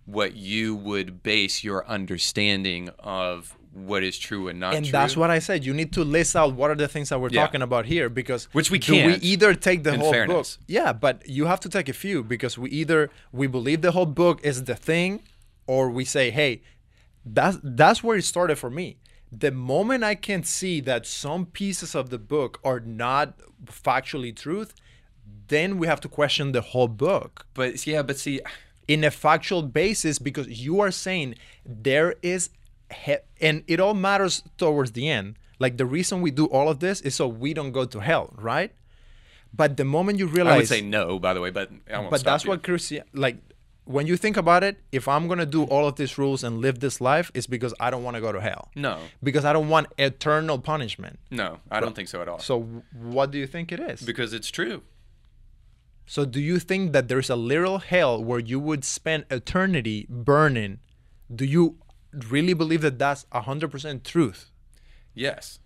[0.05, 4.77] what you would base your understanding of what is true and not true.
[4.77, 4.91] And true.
[4.91, 5.65] that's what I said.
[5.65, 7.41] You need to list out what are the things that we're Yeah.
[7.43, 10.57] talking about here because Which we do we either take the whole fairness.
[10.57, 10.65] book.
[10.67, 14.05] Yeah, but you have to take a few because we either we believe the whole
[14.05, 15.21] book is the thing
[15.65, 16.61] or we say, "Hey,
[17.25, 18.97] that's that's where it started for me."
[19.39, 24.75] The moment I can see that some pieces of the book are not factually truth,
[25.47, 27.47] then we have to question the whole book.
[27.53, 28.41] But yeah, but see,
[28.87, 32.49] in a factual basis because you are saying there is
[33.05, 35.35] he- and it all matters towards the end.
[35.59, 38.33] Like the reason we do all of this is so we don't go to hell
[38.37, 38.71] right?
[39.55, 41.71] But the moment you realize I would say no, by the way, but
[42.09, 42.49] but that's you.
[42.49, 43.37] what Christian like
[43.85, 46.79] when you think about it if i'm gonna do all of these rules and live
[46.79, 49.67] this life it's because i don't want to go to hell No, because i don't
[49.69, 52.39] want eternal punishment no, I don't think so at all.
[52.39, 52.61] so
[52.93, 54.83] what do you think it is because it's true.
[56.05, 60.79] So do you think that there's a literal hell where you would spend eternity burning?
[61.33, 61.77] Do you
[62.29, 64.51] really believe that that's 100% truth?
[65.13, 65.59] Yes,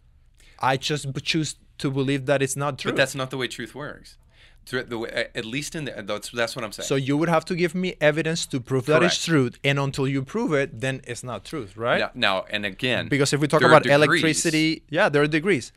[0.59, 2.91] I just choose to believe that it's not true.
[2.91, 4.17] but that's not the way truth works.
[4.69, 6.87] The at least in the that's that's what I'm saying.
[6.87, 9.25] so you would have to give me evidence to prove that it's Correct.
[9.25, 11.99] truth, and until you prove it, then it's not truth, right?
[11.99, 13.95] now, now and again, Because if we talk about degrees.
[13.95, 15.71] electricity, yeah, there are degrees.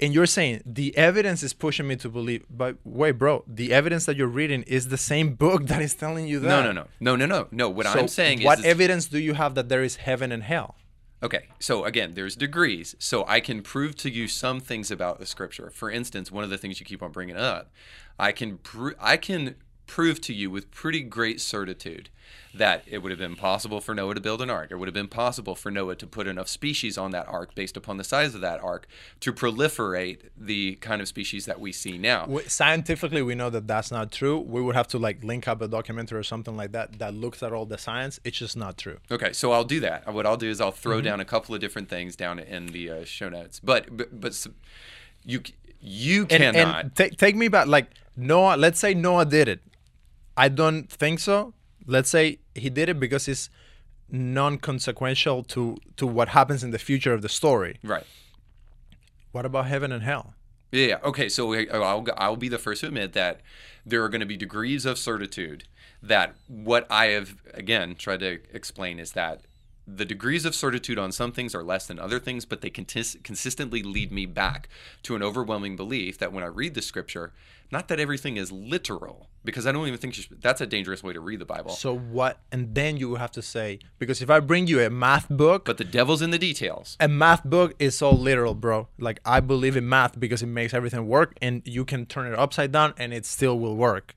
[0.00, 4.04] And you're saying the evidence is pushing me to believe, but wait, bro, the evidence
[4.06, 6.48] that you're reading is the same book that is telling you that.
[6.48, 7.68] No, no, no, no, no, no, no.
[7.68, 10.32] What So I'm saying what is, is evidence do you have that there is heaven
[10.32, 10.74] and hell?
[11.22, 12.96] Okay, so again, there's degrees.
[12.98, 15.70] So I can prove to you some things about the scripture.
[15.70, 17.70] For instance, one of the things you keep on bringing up,
[18.18, 19.54] I can pr- I can
[19.96, 22.08] prove to you with pretty great certitude
[22.54, 24.68] that it would have been possible for Noah to build an ark.
[24.70, 27.76] It would have been possible for Noah to put enough species on that ark based
[27.76, 28.86] upon the size of that ark
[29.20, 30.18] to proliferate
[30.52, 32.20] the kind of species that we see now.
[32.46, 35.68] Scientifically we know that that's not true we would have to like link up a
[35.68, 38.98] documentary or something like that that looks at all the science it's just not true
[39.10, 39.98] Okay, so I'll do that.
[40.16, 41.04] What I'll do is I'll throw Mm-hmm.
[41.10, 43.60] down a couple of different things down in the uh, show notes.
[43.70, 44.46] But but, but
[45.24, 45.38] you
[45.80, 46.84] you and, cannot.
[46.84, 49.60] and take take me back like noah let's say noah did it
[50.36, 51.52] i don't think so
[51.86, 53.50] let's say he did it because it's
[54.10, 57.78] non-consequential to to what happens in the future of the story.
[57.82, 58.04] Right.
[59.32, 60.34] What about heaven and hell?
[60.70, 60.98] Yeah.
[61.02, 61.28] Okay.
[61.28, 63.40] So I- oh, I'll I'll be the first to admit that
[63.84, 65.64] there are going to be degrees of certitude
[66.02, 69.42] that what I have again tried to explain is that
[69.86, 73.22] the degrees of certitude on some things are less than other things, but they contis-
[73.22, 74.68] consistently lead me back
[75.02, 77.32] to an overwhelming belief that when I read the scripture,
[77.72, 81.12] not that everything is literal, because I don't even think should, that's a dangerous way
[81.14, 81.70] to read the Bible.
[81.70, 82.38] So what?
[82.52, 85.78] And then you have to say because if I bring you a math book, but
[85.78, 86.96] the devil's in the details.
[87.00, 88.88] a math book is so literal, bro.
[88.98, 92.38] Like I believe in math because it makes everything work, and you can turn it
[92.38, 94.14] upside down and it still will work.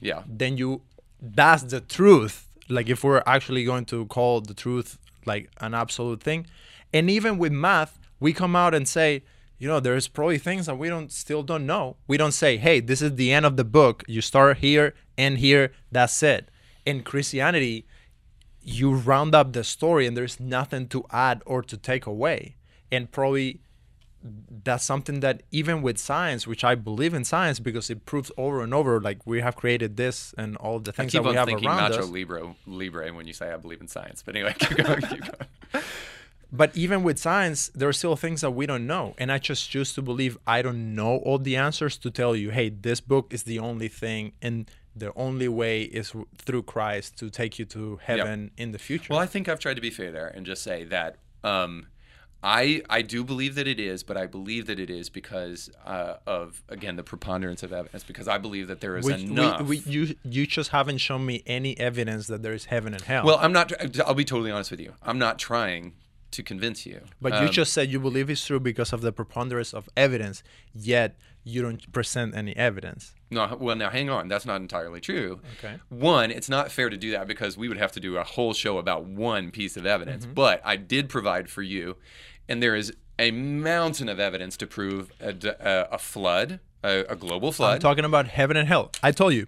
[0.00, 0.22] Yeah.
[0.26, 0.82] Then you,
[1.20, 2.45] that's the truth.
[2.68, 6.46] Like if we're actually going to call the truth like an absolute thing,
[6.92, 9.22] and even with math, we come out and say,
[9.58, 11.96] you know, there's probably things that we don't still don't know.
[12.06, 14.04] We don't say, hey, this is the end of the book.
[14.06, 15.72] You start here and here.
[15.90, 16.50] That's it.
[16.84, 17.86] In Christianity,
[18.60, 22.56] you round up the story and there's nothing to add or to take away.
[22.92, 23.60] And probably
[24.64, 28.62] that's something that even with science, which I believe in science because it proves over
[28.62, 31.46] and over, like we have created this and all the things that we on have
[31.46, 32.08] thinking around Nacho us.
[32.08, 34.22] Libre, Libre when you say I believe in science.
[34.24, 35.00] But anyway, keep going.
[35.00, 35.84] Keep going.
[36.52, 39.14] But even with science, there are still things that we don't know.
[39.18, 42.50] And I just choose to believe I don't know all the answers to tell you,
[42.50, 47.28] hey, this book is the only thing and the only way is through Christ to
[47.28, 49.12] take you to heaven in the future.
[49.12, 51.88] Well, I think I've tried to be fair there and just say that um,
[52.42, 56.14] I I do believe that it is, but I believe that it is because uh,
[56.26, 58.04] of again the preponderance of evidence.
[58.04, 59.62] Because I believe that there is we, enough.
[59.62, 63.02] we, we, you, you just haven't shown me any evidence that there is heaven and
[63.02, 63.24] hell.
[63.24, 63.72] well, I'm not.
[64.00, 64.92] I'll be totally honest with you.
[65.02, 65.94] I'm not trying
[66.30, 67.00] to convince you.
[67.20, 70.42] But you Um, just said you believe it's true because of the preponderance of evidence,
[70.74, 73.14] yet you don't present any evidence.
[73.30, 74.28] No, well, now hang on.
[74.28, 75.40] That's not entirely true.
[75.58, 75.76] Okay.
[75.88, 78.54] One, it's not fair to do that because we would have to do a whole
[78.54, 80.24] show about one piece of evidence.
[80.24, 80.34] Mm-hmm.
[80.34, 81.96] But I did provide for you,
[82.48, 87.54] and there is a mountain of evidence to prove a flood, a, a global I'm
[87.54, 87.80] flood.
[87.80, 88.92] talking about heaven and hell.
[89.02, 89.46] I told you.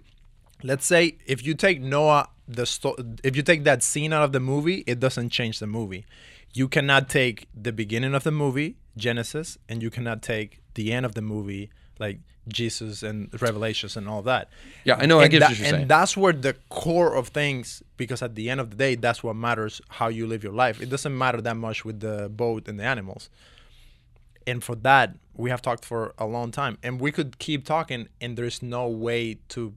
[0.61, 4.33] Let's say if you take Noah, the sto- if you take that scene out of
[4.33, 6.05] the movie, it doesn't change the movie.
[6.53, 11.05] You cannot take the beginning of the movie, Genesis, and you cannot take the end
[11.05, 11.69] of the movie,
[11.99, 14.49] like Jesus and Revelations and all that.
[14.85, 15.87] Yeah, I know, I And get that- what you're and saying.
[15.87, 19.35] that's where the core of things, because at the end of the day, that's what
[19.35, 20.81] matters how you live your life.
[20.81, 23.29] It doesn't matter that much with the boat and the animals.
[24.47, 28.07] And for that, we have talked for a long time, and we could keep talking,
[28.19, 29.75] and there's no way to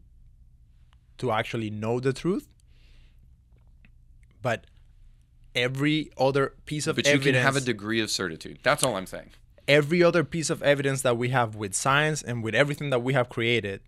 [1.19, 2.49] to actually know the truth.
[4.41, 4.67] But
[5.55, 8.59] every other piece of but you evidence, can have a degree of certitude.
[8.63, 9.31] That's all I'm saying.
[9.69, 13.13] Every other piece of evidence that we have with science and with everything that we
[13.13, 13.81] have created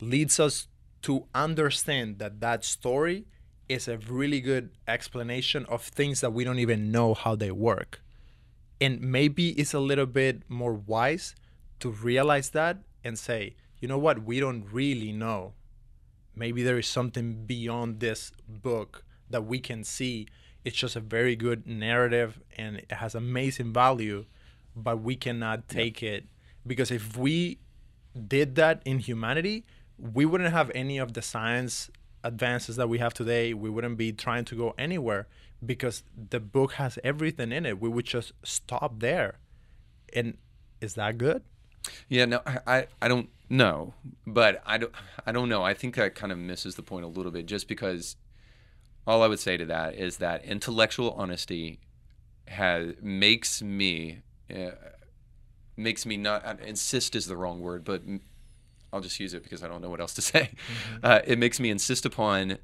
[0.00, 0.68] leads us
[1.02, 3.26] to understand that that story
[3.68, 8.02] is a really good explanation of things that we don't even know how they work.
[8.80, 11.34] And maybe it's a little bit more wise
[11.80, 15.54] to realize that and say, you know what, we don't really know.
[16.34, 20.28] Maybe there is something beyond this book that we can see.
[20.64, 24.26] It's just a very good narrative and it has amazing value,
[24.74, 26.26] but we cannot take it
[26.66, 27.58] because if we
[28.28, 29.64] did that in humanity,
[29.98, 31.90] we wouldn't have any of the science
[32.24, 33.54] advances that we have today.
[33.54, 35.26] We wouldn't be trying to go anywhere
[35.64, 37.80] because the book has everything in it.
[37.80, 39.38] We would just stop there.
[40.14, 40.36] And
[40.80, 41.42] is that good?
[42.08, 43.94] Yeah, no, I, I, I don't know,
[44.26, 44.92] but I don't,
[45.26, 45.62] I don't know.
[45.62, 48.16] I think that kind of misses the point a little bit, just because
[49.06, 51.80] all I would say to that is that intellectual honesty
[52.46, 54.22] has makes me
[54.52, 54.70] uh,
[55.76, 58.02] makes me not uh, insist is the wrong word, but
[58.92, 60.50] I'll just use it because I don't know what else to say.
[61.02, 62.58] Uh, it makes me insist upon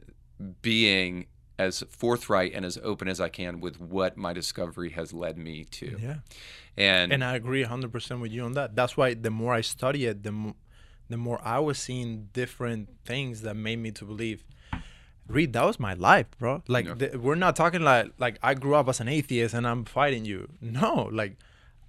[0.63, 1.27] being
[1.59, 5.65] as forthright and as open as I can with what my discovery has led me
[5.65, 5.99] to.
[6.01, 6.17] Yeah.
[6.77, 8.77] And, And I agree 100% with you on that.
[8.77, 10.55] That's why the more I study it, the, mo-
[11.09, 14.45] the more I was seeing different things that made me to believe.
[15.27, 16.63] Reed, that was my life, bro.
[16.69, 19.85] Like the, we're not talking like like I grew up as an atheist and I'm
[19.85, 20.49] fighting you.
[20.63, 21.37] No, like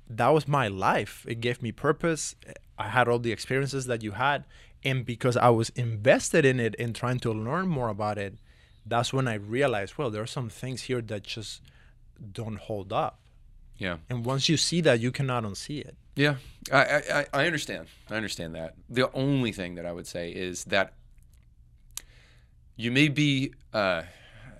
[0.10, 1.26] that was my life.
[1.28, 2.36] It gave me purpose.
[2.78, 4.46] I had all the experiences that you had,
[4.84, 8.36] and because I was invested in it and trying to learn more about it,
[8.86, 11.62] that's when I realized, well, there are some things here that just
[12.34, 13.20] don't hold up.
[13.78, 13.98] yeah.
[14.10, 15.96] And once you see that, you cannot unsee it.
[16.16, 16.36] Yeah,
[16.72, 17.88] I, I, I- understand.
[18.10, 18.76] I understand that.
[18.90, 20.94] The only thing that I would say is that
[22.76, 24.04] you may be uh,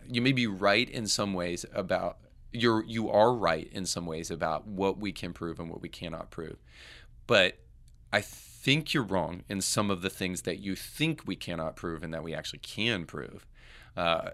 [0.08, 2.18] you may be right in some ways about
[2.52, 5.90] you're you are right in some ways about what we can prove and what we
[5.90, 6.58] cannot prove,
[7.28, 7.58] but
[8.12, 12.04] I think you're wrong in some of the things that you think we cannot prove
[12.04, 13.46] and that we actually can prove.
[13.96, 14.32] Uh,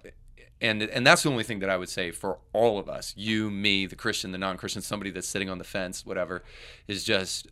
[0.62, 3.52] and and that's the only thing that I would say for all of us, you,
[3.52, 6.44] me, the Christian, the non-Christian, somebody that's sitting on the fence, whatever,
[6.88, 7.48] is just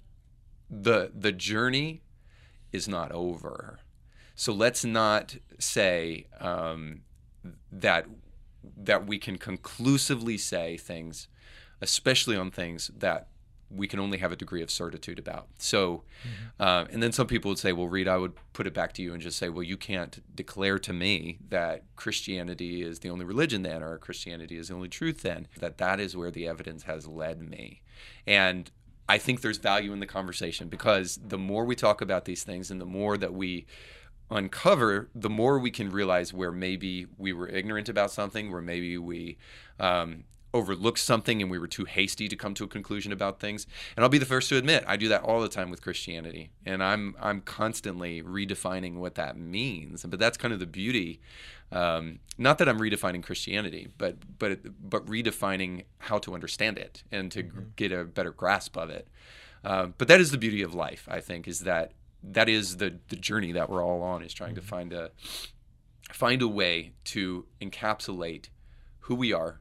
[0.70, 2.02] the the journey
[2.72, 3.80] is not over.
[4.36, 7.02] So let's not say um,
[7.72, 8.08] that
[8.78, 11.28] that we can conclusively say things,
[11.82, 13.28] especially on things that
[13.70, 15.48] we can only have a degree of certitude about.
[15.58, 16.04] So,
[16.60, 19.02] uh, and then some people would say, well, Reed, I would put it back to
[19.02, 23.26] you and just say, well, you can't declare to me that Christianity is the only
[23.26, 25.48] religion then, or Christianity is the only truth then.
[25.60, 27.82] That that is where the evidence has led me,
[28.28, 28.70] and
[29.10, 32.72] I think there's value in the conversation because the more we talk about these things
[32.72, 33.66] and the more that we
[34.30, 38.98] uncover, the more we can realize where maybe we were ignorant about something, where maybe
[38.98, 39.38] we
[39.80, 43.66] um, overlooked something and we were too hasty to come to a conclusion about things.
[43.96, 46.52] And I'll be the first to admit I do that all the time with Christianity,
[46.66, 50.06] and I'm I'm constantly redefining what that means.
[50.06, 51.20] But that's kind of the beauty.
[51.72, 54.60] Um, not that I'm redefining Christianity, but but
[54.90, 57.62] but redefining how to understand it and to mm-hmm.
[57.76, 59.08] get a better grasp of it.
[59.64, 61.94] Uh, but that is the beauty of life, I think, is that
[62.24, 64.62] that is the the journey that we're all on is trying mm-hmm.
[64.62, 65.12] to find a
[66.12, 68.48] find a way to encapsulate
[69.00, 69.60] who we are,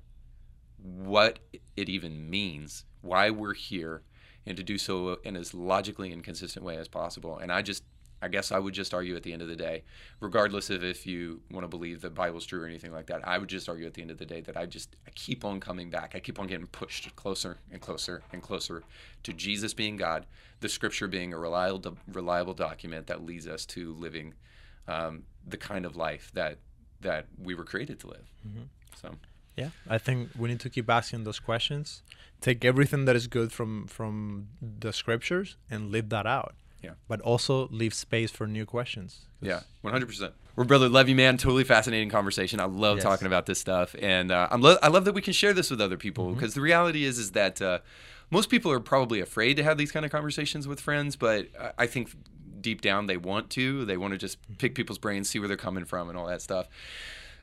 [0.78, 1.40] what
[1.76, 4.02] it even means, why we're here,
[4.46, 7.38] and to do so in as logically and consistent way as possible.
[7.38, 7.84] And I just
[8.22, 9.82] I guess I would just argue at the end of the day,
[10.20, 13.36] regardless of if you want to believe the Bible's true or anything like that, I
[13.36, 15.58] would just argue at the end of the day that I just I keep on
[15.58, 16.12] coming back.
[16.14, 18.84] I keep on getting pushed closer and closer and closer
[19.24, 20.26] to Jesus being God,
[20.60, 24.34] the Scripture being a reliable reliable document that leads us to living
[24.86, 26.58] um, the kind of life that
[27.00, 28.30] that we were created to live.
[28.46, 28.62] Mm-hmm.
[29.00, 29.16] So.
[29.56, 32.02] Yeah, I think we need to keep asking those questions.
[32.40, 36.54] Take everything that is good from from the scriptures and live that out.
[36.82, 36.92] Yeah.
[37.08, 39.20] But also leave space for new questions.
[39.40, 40.32] Yeah, 100%.
[40.54, 41.38] We're brother Levy, man.
[41.38, 42.60] Totally fascinating conversation.
[42.60, 43.04] I love yes.
[43.04, 45.70] talking about this stuff, and uh, I'm lo- I love that we can share this
[45.70, 46.60] with other people because mm-hmm.
[46.60, 47.78] the reality is is that uh,
[48.30, 51.86] most people are probably afraid to have these kind of conversations with friends, but I
[51.86, 52.10] think
[52.60, 53.84] deep down they want to.
[53.84, 56.42] They want to just pick people's brains, see where they're coming from, and all that
[56.42, 56.68] stuff.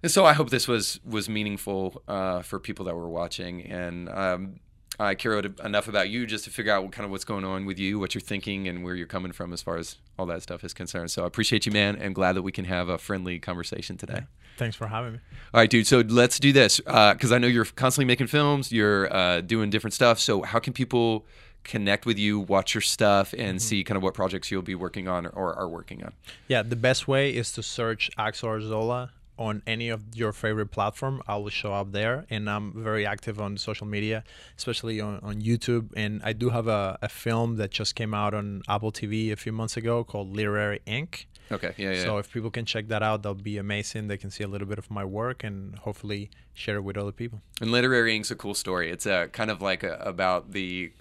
[0.02, 4.10] And so I hope this was was meaningful uh, for people that were watching, and
[4.10, 4.60] um,
[5.00, 7.66] I care enough about you just to figure out what kind of what's going on
[7.66, 10.42] with you, what you're thinking, and where you're coming from as far as all that
[10.44, 11.10] stuff is concerned.
[11.12, 14.14] So I appreciate you, man, and glad that we can have a friendly conversation today.
[14.16, 14.24] Yeah.
[14.58, 15.20] Thanks for having me.
[15.54, 15.88] All right, dude.
[15.88, 19.70] So let's do this because uh, I know you're constantly making films, you're uh, doing
[19.70, 20.20] different stuff.
[20.20, 21.26] So how can people
[21.64, 23.58] connect with you, watch your stuff, and mm-hmm.
[23.58, 26.14] see kind of what projects you'll be working on or, or, are working on?
[26.48, 31.22] Yeah, the best way is to search Axel Arzola on any of your favorite platform
[31.28, 34.24] i will show up there and i'm very active on social media
[34.58, 35.90] especially on, on youtube.
[35.96, 39.36] And i do have a, a film that just came out on apple tv a
[39.36, 42.04] few months ago called literary ink okay yeah, yeah.
[42.04, 44.08] So if people can check that out that'll be amazing.
[44.08, 47.12] They can see a little bit of my work and hopefully share it with other
[47.12, 47.42] people.
[47.62, 48.92] And literary ink's a cool story.
[48.92, 50.92] It's a kind of like a, about the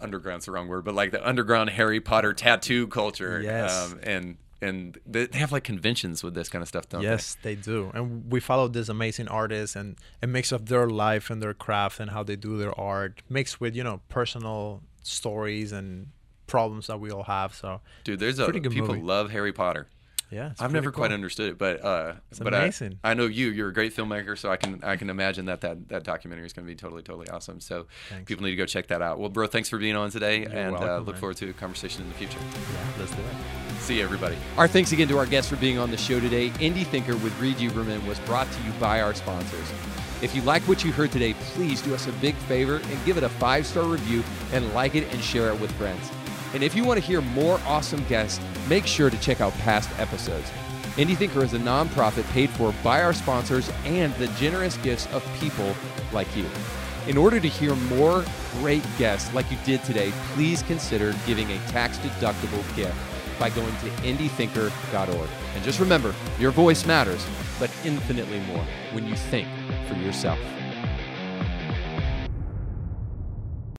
[0.00, 3.40] underground's the wrong word, but like the underground Harry Potter tattoo culture.
[3.42, 3.92] Yes.
[3.92, 7.50] Um, and and they have like conventions with this kind of stuff, don't yes, they?
[7.50, 7.90] Yes, they do.
[7.94, 12.00] And we follow these amazing artists and a mix of their life and their craft
[12.00, 16.08] and how they do their art, mixed with you know personal stories and
[16.46, 17.54] problems that we all have.
[17.54, 19.00] So, dude, there's a people movie.
[19.00, 19.88] love Harry Potter.
[20.30, 21.02] Yeah, I've never cool.
[21.02, 22.98] quite understood it, but uh, it's but amazing.
[23.04, 23.50] I, I know you.
[23.50, 26.52] You're a great filmmaker, so I can I can imagine that that, that documentary is
[26.52, 27.60] going to be totally totally awesome.
[27.60, 28.24] So thanks.
[28.26, 29.20] people need to go check that out.
[29.20, 31.20] Well, bro, thanks for being on today, You're and uh, welcome, uh, look man.
[31.20, 32.38] forward to a conversation in the future.
[32.40, 33.80] Yeah, let's do it.
[33.80, 34.36] See you, everybody.
[34.56, 36.50] Our thanks again to our guests for being on the show today.
[36.50, 39.72] Indie Thinker with Reed Uberman was brought to you by our sponsors.
[40.22, 43.16] If you like what you heard today, please do us a big favor and give
[43.16, 46.10] it a five star review and like it and share it with friends.
[46.54, 49.90] And if you want to hear more awesome guests, make sure to check out past
[49.98, 50.50] episodes.
[50.96, 55.22] Indie Thinker is a nonprofit paid for by our sponsors and the generous gifts of
[55.38, 55.74] people
[56.12, 56.46] like you.
[57.06, 58.24] In order to hear more
[58.54, 62.96] great guests like you did today, please consider giving a tax deductible gift
[63.38, 65.28] by going to indiethinker.org.
[65.54, 67.24] And just remember, your voice matters,
[67.58, 69.48] but infinitely more when you think
[69.88, 70.38] for yourself.